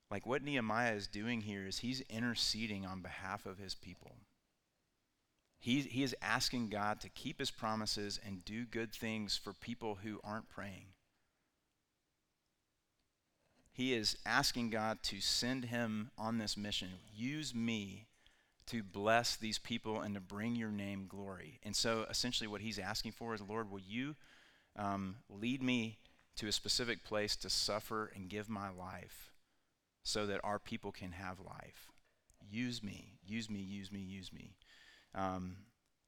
Like 0.09 0.25
what 0.25 0.43
Nehemiah 0.43 0.93
is 0.93 1.07
doing 1.07 1.41
here 1.41 1.67
is 1.67 1.79
he's 1.79 2.01
interceding 2.09 2.85
on 2.85 3.01
behalf 3.01 3.45
of 3.45 3.57
his 3.57 3.75
people. 3.75 4.15
He, 5.59 5.81
he 5.81 6.03
is 6.03 6.15
asking 6.21 6.69
God 6.69 7.01
to 7.01 7.09
keep 7.09 7.39
his 7.39 7.51
promises 7.51 8.19
and 8.25 8.45
do 8.45 8.65
good 8.65 8.93
things 8.93 9.35
for 9.35 9.53
people 9.53 9.99
who 10.03 10.19
aren't 10.23 10.49
praying. 10.49 10.85
He 13.71 13.93
is 13.93 14.17
asking 14.25 14.69
God 14.69 15.03
to 15.03 15.19
send 15.19 15.65
him 15.65 16.11
on 16.17 16.37
this 16.37 16.57
mission. 16.57 16.89
Use 17.13 17.53
me 17.53 18.07
to 18.67 18.83
bless 18.83 19.35
these 19.35 19.59
people 19.59 20.01
and 20.01 20.15
to 20.15 20.21
bring 20.21 20.55
your 20.55 20.71
name 20.71 21.05
glory. 21.07 21.59
And 21.63 21.75
so 21.75 22.05
essentially, 22.09 22.47
what 22.47 22.61
he's 22.61 22.79
asking 22.79 23.13
for 23.13 23.33
is, 23.33 23.41
Lord, 23.41 23.71
will 23.71 23.79
you 23.79 24.15
um, 24.75 25.17
lead 25.29 25.63
me 25.63 25.97
to 26.37 26.47
a 26.47 26.51
specific 26.51 27.03
place 27.03 27.35
to 27.37 27.49
suffer 27.49 28.11
and 28.15 28.29
give 28.29 28.49
my 28.49 28.69
life 28.69 29.31
so 30.03 30.25
that 30.25 30.41
our 30.43 30.59
people 30.59 30.91
can 30.91 31.11
have 31.13 31.39
life? 31.39 31.87
use 32.49 32.83
me, 32.83 33.13
use 33.25 33.49
me, 33.49 33.59
use 33.59 33.91
me, 33.91 33.99
use 33.99 34.31
me. 34.31 34.55
Um, 35.15 35.57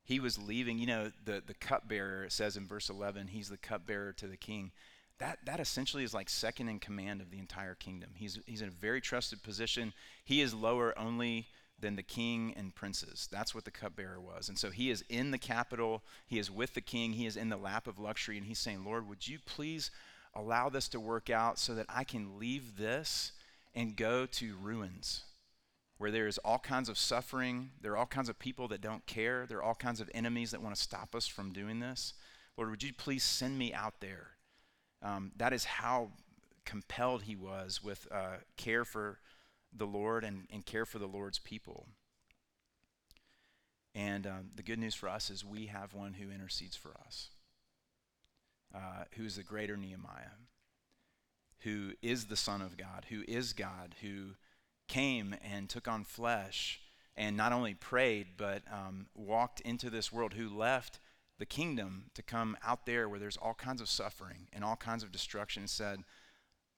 he 0.03 0.19
was 0.19 0.37
leaving, 0.37 0.79
you 0.79 0.87
know, 0.87 1.11
the, 1.23 1.43
the 1.45 1.53
cupbearer, 1.53 2.29
says 2.29 2.57
in 2.57 2.67
verse 2.67 2.89
11, 2.89 3.27
he's 3.27 3.49
the 3.49 3.57
cupbearer 3.57 4.13
to 4.13 4.27
the 4.27 4.37
king. 4.37 4.71
That, 5.19 5.39
that 5.45 5.59
essentially 5.59 6.03
is 6.03 6.13
like 6.13 6.29
second 6.29 6.69
in 6.69 6.79
command 6.79 7.21
of 7.21 7.29
the 7.29 7.39
entire 7.39 7.75
kingdom. 7.75 8.11
He's, 8.15 8.39
he's 8.45 8.61
in 8.61 8.69
a 8.69 8.71
very 8.71 9.01
trusted 9.01 9.43
position. 9.43 9.93
He 10.23 10.41
is 10.41 10.53
lower 10.53 10.97
only 10.97 11.47
than 11.81 11.95
the 11.95 12.03
king 12.03 12.53
and 12.57 12.75
princes. 12.75 13.27
That's 13.31 13.55
what 13.55 13.65
the 13.65 13.71
cupbearer 13.71 14.19
was. 14.19 14.49
And 14.49 14.57
so 14.57 14.69
he 14.69 14.89
is 14.89 15.03
in 15.09 15.31
the 15.31 15.37
capital, 15.37 16.03
he 16.27 16.39
is 16.39 16.51
with 16.51 16.73
the 16.73 16.81
king, 16.81 17.13
he 17.13 17.25
is 17.25 17.37
in 17.37 17.49
the 17.49 17.57
lap 17.57 17.87
of 17.87 17.99
luxury, 17.99 18.37
and 18.37 18.45
he's 18.45 18.59
saying, 18.59 18.83
Lord, 18.83 19.07
would 19.07 19.27
you 19.27 19.39
please 19.45 19.91
allow 20.35 20.69
this 20.69 20.87
to 20.89 20.99
work 20.99 21.29
out 21.29 21.57
so 21.57 21.73
that 21.75 21.87
I 21.89 22.03
can 22.03 22.39
leave 22.39 22.77
this 22.77 23.31
and 23.73 23.95
go 23.95 24.25
to 24.25 24.55
ruins 24.61 25.23
where 25.99 26.11
there 26.11 26.27
is 26.27 26.37
all 26.39 26.57
kinds 26.57 26.87
of 26.87 26.97
suffering, 26.97 27.71
there 27.81 27.91
are 27.91 27.97
all 27.97 28.05
kinds 28.05 28.29
of 28.29 28.39
people 28.39 28.69
that 28.69 28.79
don't 28.79 29.05
care, 29.05 29.45
there 29.45 29.57
are 29.57 29.63
all 29.63 29.75
kinds 29.75 29.99
of 29.99 30.09
enemies 30.13 30.51
that 30.51 30.61
want 30.61 30.73
to 30.73 30.81
stop 30.81 31.13
us 31.13 31.27
from 31.27 31.51
doing 31.51 31.81
this. 31.81 32.13
Lord, 32.57 32.71
would 32.71 32.81
you 32.81 32.93
please 32.93 33.21
send 33.21 33.57
me 33.59 33.73
out 33.73 33.99
there? 33.99 34.27
Um, 35.03 35.33
that 35.35 35.51
is 35.51 35.65
how 35.65 36.11
compelled 36.63 37.23
he 37.23 37.35
was 37.35 37.83
with 37.83 38.07
uh, 38.11 38.37
care 38.55 38.85
for 38.85 39.19
the 39.75 39.85
Lord 39.85 40.23
and, 40.23 40.47
and 40.51 40.65
care 40.65 40.85
for 40.85 40.99
the 40.99 41.07
Lord's 41.07 41.39
people. 41.39 41.87
And 43.95 44.27
um, 44.27 44.49
the 44.55 44.63
good 44.63 44.79
news 44.79 44.95
for 44.95 45.09
us 45.09 45.29
is 45.29 45.43
we 45.43 45.67
have 45.67 45.93
one 45.93 46.13
who 46.13 46.31
intercedes 46.31 46.75
for 46.75 46.91
us, 47.05 47.29
uh, 48.73 49.05
who 49.15 49.25
is 49.25 49.35
the 49.35 49.43
greater 49.43 49.75
Nehemiah, 49.75 50.37
who 51.59 51.93
is 52.01 52.25
the 52.25 52.37
Son 52.37 52.61
of 52.61 52.77
God, 52.77 53.07
who 53.09 53.23
is 53.27 53.53
God, 53.53 53.95
who 54.01 54.35
came 54.87 55.35
and 55.43 55.69
took 55.69 55.87
on 55.87 56.03
flesh 56.03 56.81
and 57.15 57.35
not 57.35 57.51
only 57.51 57.73
prayed, 57.73 58.27
but 58.37 58.63
um, 58.71 59.07
walked 59.13 59.59
into 59.61 59.89
this 59.89 60.11
world, 60.11 60.33
who 60.33 60.47
left 60.47 60.99
the 61.37 61.45
kingdom 61.45 62.05
to 62.13 62.21
come 62.21 62.55
out 62.65 62.85
there 62.85 63.09
where 63.09 63.19
there's 63.19 63.37
all 63.37 63.53
kinds 63.53 63.81
of 63.81 63.89
suffering 63.89 64.47
and 64.53 64.63
all 64.63 64.77
kinds 64.77 65.03
of 65.03 65.11
destruction, 65.11 65.63
and 65.63 65.69
said, 65.69 65.99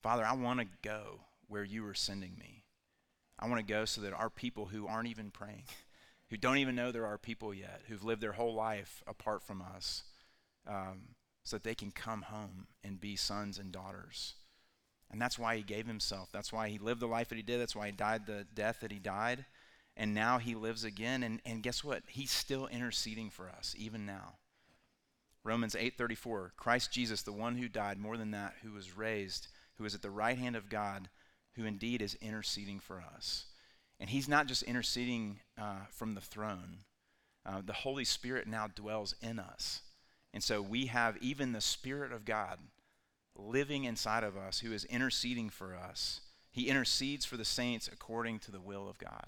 Father, 0.02 0.26
I 0.26 0.34
want 0.34 0.60
to 0.60 0.68
go 0.82 1.22
where 1.48 1.64
you 1.64 1.86
are 1.86 1.94
sending 1.94 2.38
me. 2.40 2.61
I 3.42 3.48
want 3.48 3.60
to 3.60 3.74
go 3.74 3.86
so 3.86 4.02
that 4.02 4.14
our 4.14 4.30
people 4.30 4.66
who 4.68 4.88
aren't 4.88 5.10
even 5.10 5.32
praying, 5.32 5.64
who 6.30 6.38
don't 6.38 6.58
even 6.58 6.76
know 6.76 6.92
there 6.92 7.06
are 7.06 7.18
people 7.18 7.54
yet, 7.54 7.82
who've 7.88 8.04
lived 8.04 8.22
their 8.22 8.34
whole 8.34 8.54
life 8.54 9.04
apart 9.08 9.44
from 9.44 9.62
us, 9.62 10.04
um, 10.68 11.16
so 11.44 11.56
that 11.56 11.64
they 11.64 11.76
can 11.76 11.92
come 11.92 12.24
home 12.24 12.68
and 12.84 13.02
be 13.02 13.16
sons 13.16 13.58
and 13.58 13.72
daughters. 13.72 14.36
And 15.12 15.22
that's 15.22 15.38
why 15.38 15.58
he 15.58 15.64
gave 15.64 15.88
himself. 15.88 16.30
That's 16.32 16.54
why 16.54 16.70
he 16.70 16.78
lived 16.78 17.02
the 17.02 17.08
life 17.08 17.30
that 17.30 17.36
he 17.36 17.42
did. 17.42 17.60
That's 17.60 17.76
why 17.76 17.88
he 17.88 17.92
died 17.92 18.26
the 18.26 18.46
death 18.54 18.78
that 18.82 18.92
he 18.92 19.00
died. 19.00 19.46
And 19.98 20.14
now 20.14 20.38
he 20.38 20.56
lives 20.56 20.86
again. 20.86 21.22
And, 21.24 21.42
and 21.46 21.62
guess 21.62 21.84
what? 21.84 22.04
He's 22.08 22.32
still 22.32 22.68
interceding 22.68 23.30
for 23.30 23.50
us, 23.50 23.76
even 23.78 24.06
now. 24.06 24.36
Romans 25.44 25.76
8:34 25.76 26.52
Christ 26.56 26.92
Jesus 26.92 27.24
the 27.24 27.32
one 27.32 27.58
who 27.58 27.68
died 27.68 27.98
more 27.98 28.16
than 28.16 28.32
that 28.32 28.54
who 28.62 28.72
was 28.74 28.96
raised 28.96 29.48
who 29.78 29.86
is 29.86 29.96
at 29.96 30.02
the 30.02 30.12
right 30.12 30.38
hand 30.38 30.56
of 30.56 30.70
God 30.70 31.10
who 31.56 31.66
indeed 31.66 32.02
is 32.02 32.18
interceding 32.22 32.80
for 32.80 33.04
us. 33.16 33.46
And 34.00 34.10
he's 34.10 34.28
not 34.28 34.48
just 34.48 34.64
interceding 34.64 35.40
uh, 35.60 35.86
from 35.92 36.16
the 36.16 36.22
throne, 36.22 36.80
uh, 37.46 37.62
the 37.66 37.74
Holy 37.74 38.06
Spirit 38.06 38.48
now 38.48 38.68
dwells 38.68 39.16
in 39.22 39.40
us. 39.40 39.82
And 40.34 40.44
so 40.44 40.62
we 40.62 40.88
have 40.88 41.18
even 41.18 41.52
the 41.52 41.62
Spirit 41.62 42.12
of 42.12 42.26
God 42.26 42.60
living 43.36 43.84
inside 43.84 44.24
of 44.24 44.38
us 44.38 44.60
who 44.60 44.72
is 44.72 44.86
interceding 44.86 45.50
for 45.50 45.76
us. 45.76 46.22
He 46.52 46.68
intercedes 46.68 47.26
for 47.26 47.38
the 47.38 47.46
saints 47.46 47.90
according 47.92 48.40
to 48.40 48.52
the 48.52 48.60
will 48.60 48.90
of 48.90 48.98
God. 48.98 49.28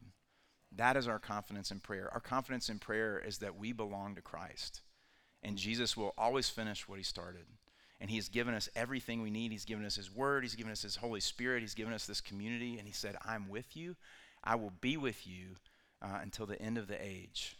That 0.75 0.97
is 0.97 1.07
our 1.07 1.19
confidence 1.19 1.71
in 1.71 1.79
prayer. 1.79 2.09
Our 2.13 2.19
confidence 2.19 2.69
in 2.69 2.79
prayer 2.79 3.19
is 3.19 3.39
that 3.39 3.57
we 3.57 3.71
belong 3.71 4.15
to 4.15 4.21
Christ. 4.21 4.81
And 5.41 5.57
Jesus 5.57 5.95
will 5.95 6.13
always 6.17 6.49
finish 6.49 6.87
what 6.87 6.97
he 6.97 7.03
started 7.03 7.45
and 7.99 8.09
He 8.09 8.17
has 8.17 8.29
given 8.29 8.53
us 8.53 8.69
everything 8.75 9.21
we 9.21 9.31
need. 9.31 9.51
He's 9.51 9.65
given 9.65 9.85
us 9.85 9.95
His 9.95 10.13
Word, 10.13 10.43
He's 10.43 10.55
given 10.55 10.71
us 10.71 10.81
His 10.81 10.95
Holy 10.95 11.19
Spirit, 11.19 11.61
He's 11.61 11.75
given 11.75 11.93
us 11.93 12.05
this 12.05 12.21
community, 12.21 12.77
and 12.77 12.87
He 12.87 12.93
said, 12.93 13.15
I'm 13.25 13.49
with 13.49 13.75
you. 13.75 13.95
I 14.43 14.55
will 14.55 14.73
be 14.81 14.97
with 14.97 15.25
you 15.25 15.55
uh, 16.01 16.19
until 16.21 16.45
the 16.45 16.61
end 16.61 16.77
of 16.77 16.87
the 16.87 17.01
age. 17.01 17.55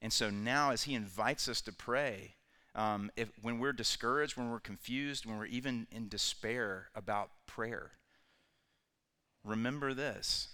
And 0.00 0.12
so 0.12 0.30
now, 0.30 0.70
as 0.70 0.82
He 0.82 0.94
invites 0.94 1.48
us 1.48 1.60
to 1.62 1.72
pray, 1.72 2.34
um, 2.74 3.10
if, 3.16 3.30
when 3.40 3.58
we're 3.58 3.72
discouraged, 3.72 4.36
when 4.36 4.50
we're 4.50 4.60
confused, 4.60 5.26
when 5.26 5.38
we're 5.38 5.46
even 5.46 5.86
in 5.90 6.08
despair 6.08 6.88
about 6.94 7.30
prayer, 7.46 7.92
remember 9.44 9.94
this 9.94 10.48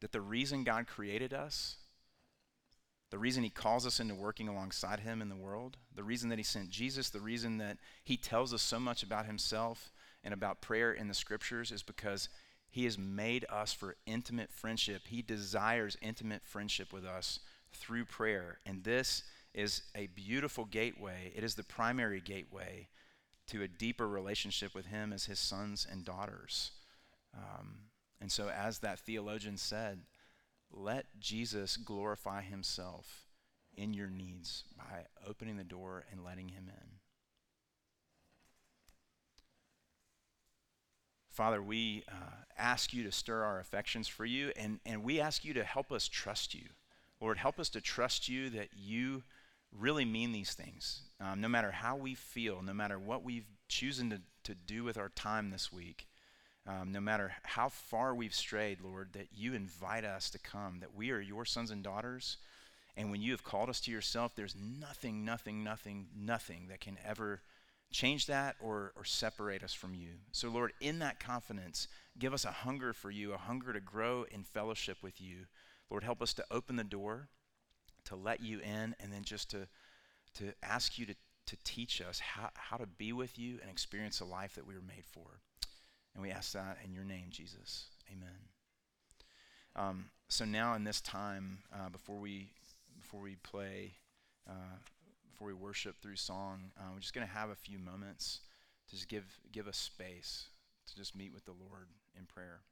that 0.00 0.12
the 0.12 0.20
reason 0.20 0.62
God 0.62 0.86
created 0.86 1.34
us 1.34 1.76
the 3.10 3.18
reason 3.18 3.42
he 3.42 3.50
calls 3.50 3.86
us 3.86 4.00
into 4.00 4.14
working 4.14 4.48
alongside 4.48 5.00
him 5.00 5.22
in 5.22 5.28
the 5.28 5.36
world, 5.36 5.76
the 5.94 6.04
reason 6.04 6.28
that 6.28 6.38
he 6.38 6.44
sent 6.44 6.70
Jesus, 6.70 7.10
the 7.10 7.20
reason 7.20 7.58
that 7.58 7.78
he 8.04 8.16
tells 8.16 8.52
us 8.52 8.62
so 8.62 8.78
much 8.78 9.02
about 9.02 9.26
himself 9.26 9.92
and 10.22 10.34
about 10.34 10.60
prayer 10.60 10.92
in 10.92 11.08
the 11.08 11.14
scriptures 11.14 11.72
is 11.72 11.82
because 11.82 12.28
he 12.70 12.84
has 12.84 12.98
made 12.98 13.46
us 13.48 13.72
for 13.72 13.96
intimate 14.06 14.52
friendship. 14.52 15.02
He 15.06 15.22
desires 15.22 15.96
intimate 16.02 16.42
friendship 16.44 16.92
with 16.92 17.04
us 17.04 17.40
through 17.72 18.04
prayer. 18.04 18.58
And 18.66 18.84
this 18.84 19.22
is 19.54 19.82
a 19.94 20.08
beautiful 20.08 20.66
gateway. 20.66 21.32
It 21.34 21.44
is 21.44 21.54
the 21.54 21.64
primary 21.64 22.20
gateway 22.20 22.88
to 23.48 23.62
a 23.62 23.68
deeper 23.68 24.06
relationship 24.06 24.74
with 24.74 24.86
him 24.86 25.12
as 25.12 25.24
his 25.24 25.38
sons 25.38 25.86
and 25.90 26.04
daughters. 26.04 26.72
Um, 27.34 27.78
and 28.20 28.30
so, 28.30 28.48
as 28.48 28.80
that 28.80 28.98
theologian 29.00 29.56
said, 29.56 30.00
let 30.72 31.06
Jesus 31.18 31.76
glorify 31.76 32.42
himself 32.42 33.24
in 33.76 33.94
your 33.94 34.10
needs 34.10 34.64
by 34.76 35.06
opening 35.26 35.56
the 35.56 35.64
door 35.64 36.04
and 36.10 36.24
letting 36.24 36.48
him 36.48 36.68
in. 36.68 36.88
Father, 41.30 41.62
we 41.62 42.02
uh, 42.08 42.34
ask 42.56 42.92
you 42.92 43.04
to 43.04 43.12
stir 43.12 43.44
our 43.44 43.60
affections 43.60 44.08
for 44.08 44.24
you, 44.24 44.52
and, 44.56 44.80
and 44.84 45.04
we 45.04 45.20
ask 45.20 45.44
you 45.44 45.54
to 45.54 45.62
help 45.62 45.92
us 45.92 46.08
trust 46.08 46.52
you. 46.52 46.64
Lord, 47.20 47.38
help 47.38 47.60
us 47.60 47.68
to 47.70 47.80
trust 47.80 48.28
you 48.28 48.50
that 48.50 48.70
you 48.76 49.22
really 49.72 50.04
mean 50.04 50.32
these 50.32 50.54
things. 50.54 51.02
Um, 51.20 51.40
no 51.40 51.48
matter 51.48 51.70
how 51.70 51.96
we 51.96 52.14
feel, 52.14 52.60
no 52.62 52.74
matter 52.74 52.98
what 52.98 53.22
we've 53.22 53.46
chosen 53.68 54.10
to, 54.10 54.20
to 54.44 54.54
do 54.54 54.82
with 54.82 54.98
our 54.98 55.10
time 55.10 55.50
this 55.50 55.72
week, 55.72 56.08
um, 56.68 56.92
no 56.92 57.00
matter 57.00 57.32
how 57.44 57.70
far 57.70 58.14
we've 58.14 58.34
strayed, 58.34 58.82
Lord, 58.82 59.14
that 59.14 59.28
you 59.34 59.54
invite 59.54 60.04
us 60.04 60.28
to 60.30 60.38
come, 60.38 60.80
that 60.80 60.94
we 60.94 61.10
are 61.10 61.20
your 61.20 61.46
sons 61.46 61.70
and 61.70 61.82
daughters. 61.82 62.36
And 62.94 63.10
when 63.10 63.22
you 63.22 63.30
have 63.30 63.42
called 63.42 63.70
us 63.70 63.80
to 63.82 63.90
yourself, 63.90 64.32
there's 64.36 64.54
nothing, 64.54 65.24
nothing, 65.24 65.64
nothing, 65.64 66.08
nothing 66.14 66.66
that 66.68 66.80
can 66.80 66.98
ever 67.02 67.40
change 67.90 68.26
that 68.26 68.56
or, 68.60 68.92
or 68.96 69.04
separate 69.04 69.62
us 69.62 69.72
from 69.72 69.94
you. 69.94 70.08
So, 70.30 70.50
Lord, 70.50 70.72
in 70.78 70.98
that 70.98 71.18
confidence, 71.18 71.88
give 72.18 72.34
us 72.34 72.44
a 72.44 72.50
hunger 72.50 72.92
for 72.92 73.10
you, 73.10 73.32
a 73.32 73.38
hunger 73.38 73.72
to 73.72 73.80
grow 73.80 74.26
in 74.30 74.42
fellowship 74.42 74.98
with 75.02 75.22
you. 75.22 75.46
Lord, 75.88 76.04
help 76.04 76.20
us 76.20 76.34
to 76.34 76.44
open 76.50 76.76
the 76.76 76.84
door, 76.84 77.28
to 78.04 78.16
let 78.16 78.42
you 78.42 78.60
in, 78.60 78.94
and 79.00 79.10
then 79.10 79.22
just 79.24 79.50
to, 79.52 79.68
to 80.34 80.52
ask 80.62 80.98
you 80.98 81.06
to, 81.06 81.14
to 81.46 81.56
teach 81.64 82.02
us 82.02 82.20
how, 82.20 82.50
how 82.54 82.76
to 82.76 82.86
be 82.86 83.14
with 83.14 83.38
you 83.38 83.58
and 83.62 83.70
experience 83.70 84.20
a 84.20 84.26
life 84.26 84.54
that 84.56 84.66
we 84.66 84.74
were 84.74 84.82
made 84.82 85.06
for. 85.10 85.40
And 86.18 86.26
we 86.26 86.32
ask 86.32 86.50
that 86.54 86.78
in 86.84 86.92
your 86.92 87.04
name, 87.04 87.26
Jesus. 87.30 87.86
Amen. 88.10 88.28
Um, 89.76 90.06
so 90.28 90.44
now 90.44 90.74
in 90.74 90.82
this 90.82 91.00
time, 91.00 91.58
uh, 91.72 91.90
before 91.90 92.18
we 92.18 92.50
before 92.98 93.20
we 93.20 93.36
play, 93.36 93.92
uh, 94.50 94.78
before 95.30 95.46
we 95.46 95.54
worship 95.54 96.02
through 96.02 96.16
song, 96.16 96.72
uh, 96.76 96.86
we're 96.92 96.98
just 96.98 97.14
going 97.14 97.24
to 97.24 97.32
have 97.32 97.50
a 97.50 97.54
few 97.54 97.78
moments 97.78 98.40
to 98.88 98.96
just 98.96 99.06
give 99.08 99.26
give 99.52 99.68
us 99.68 99.76
space 99.76 100.48
to 100.88 100.96
just 100.96 101.14
meet 101.14 101.32
with 101.32 101.44
the 101.44 101.52
Lord 101.52 101.86
in 102.18 102.26
prayer. 102.26 102.62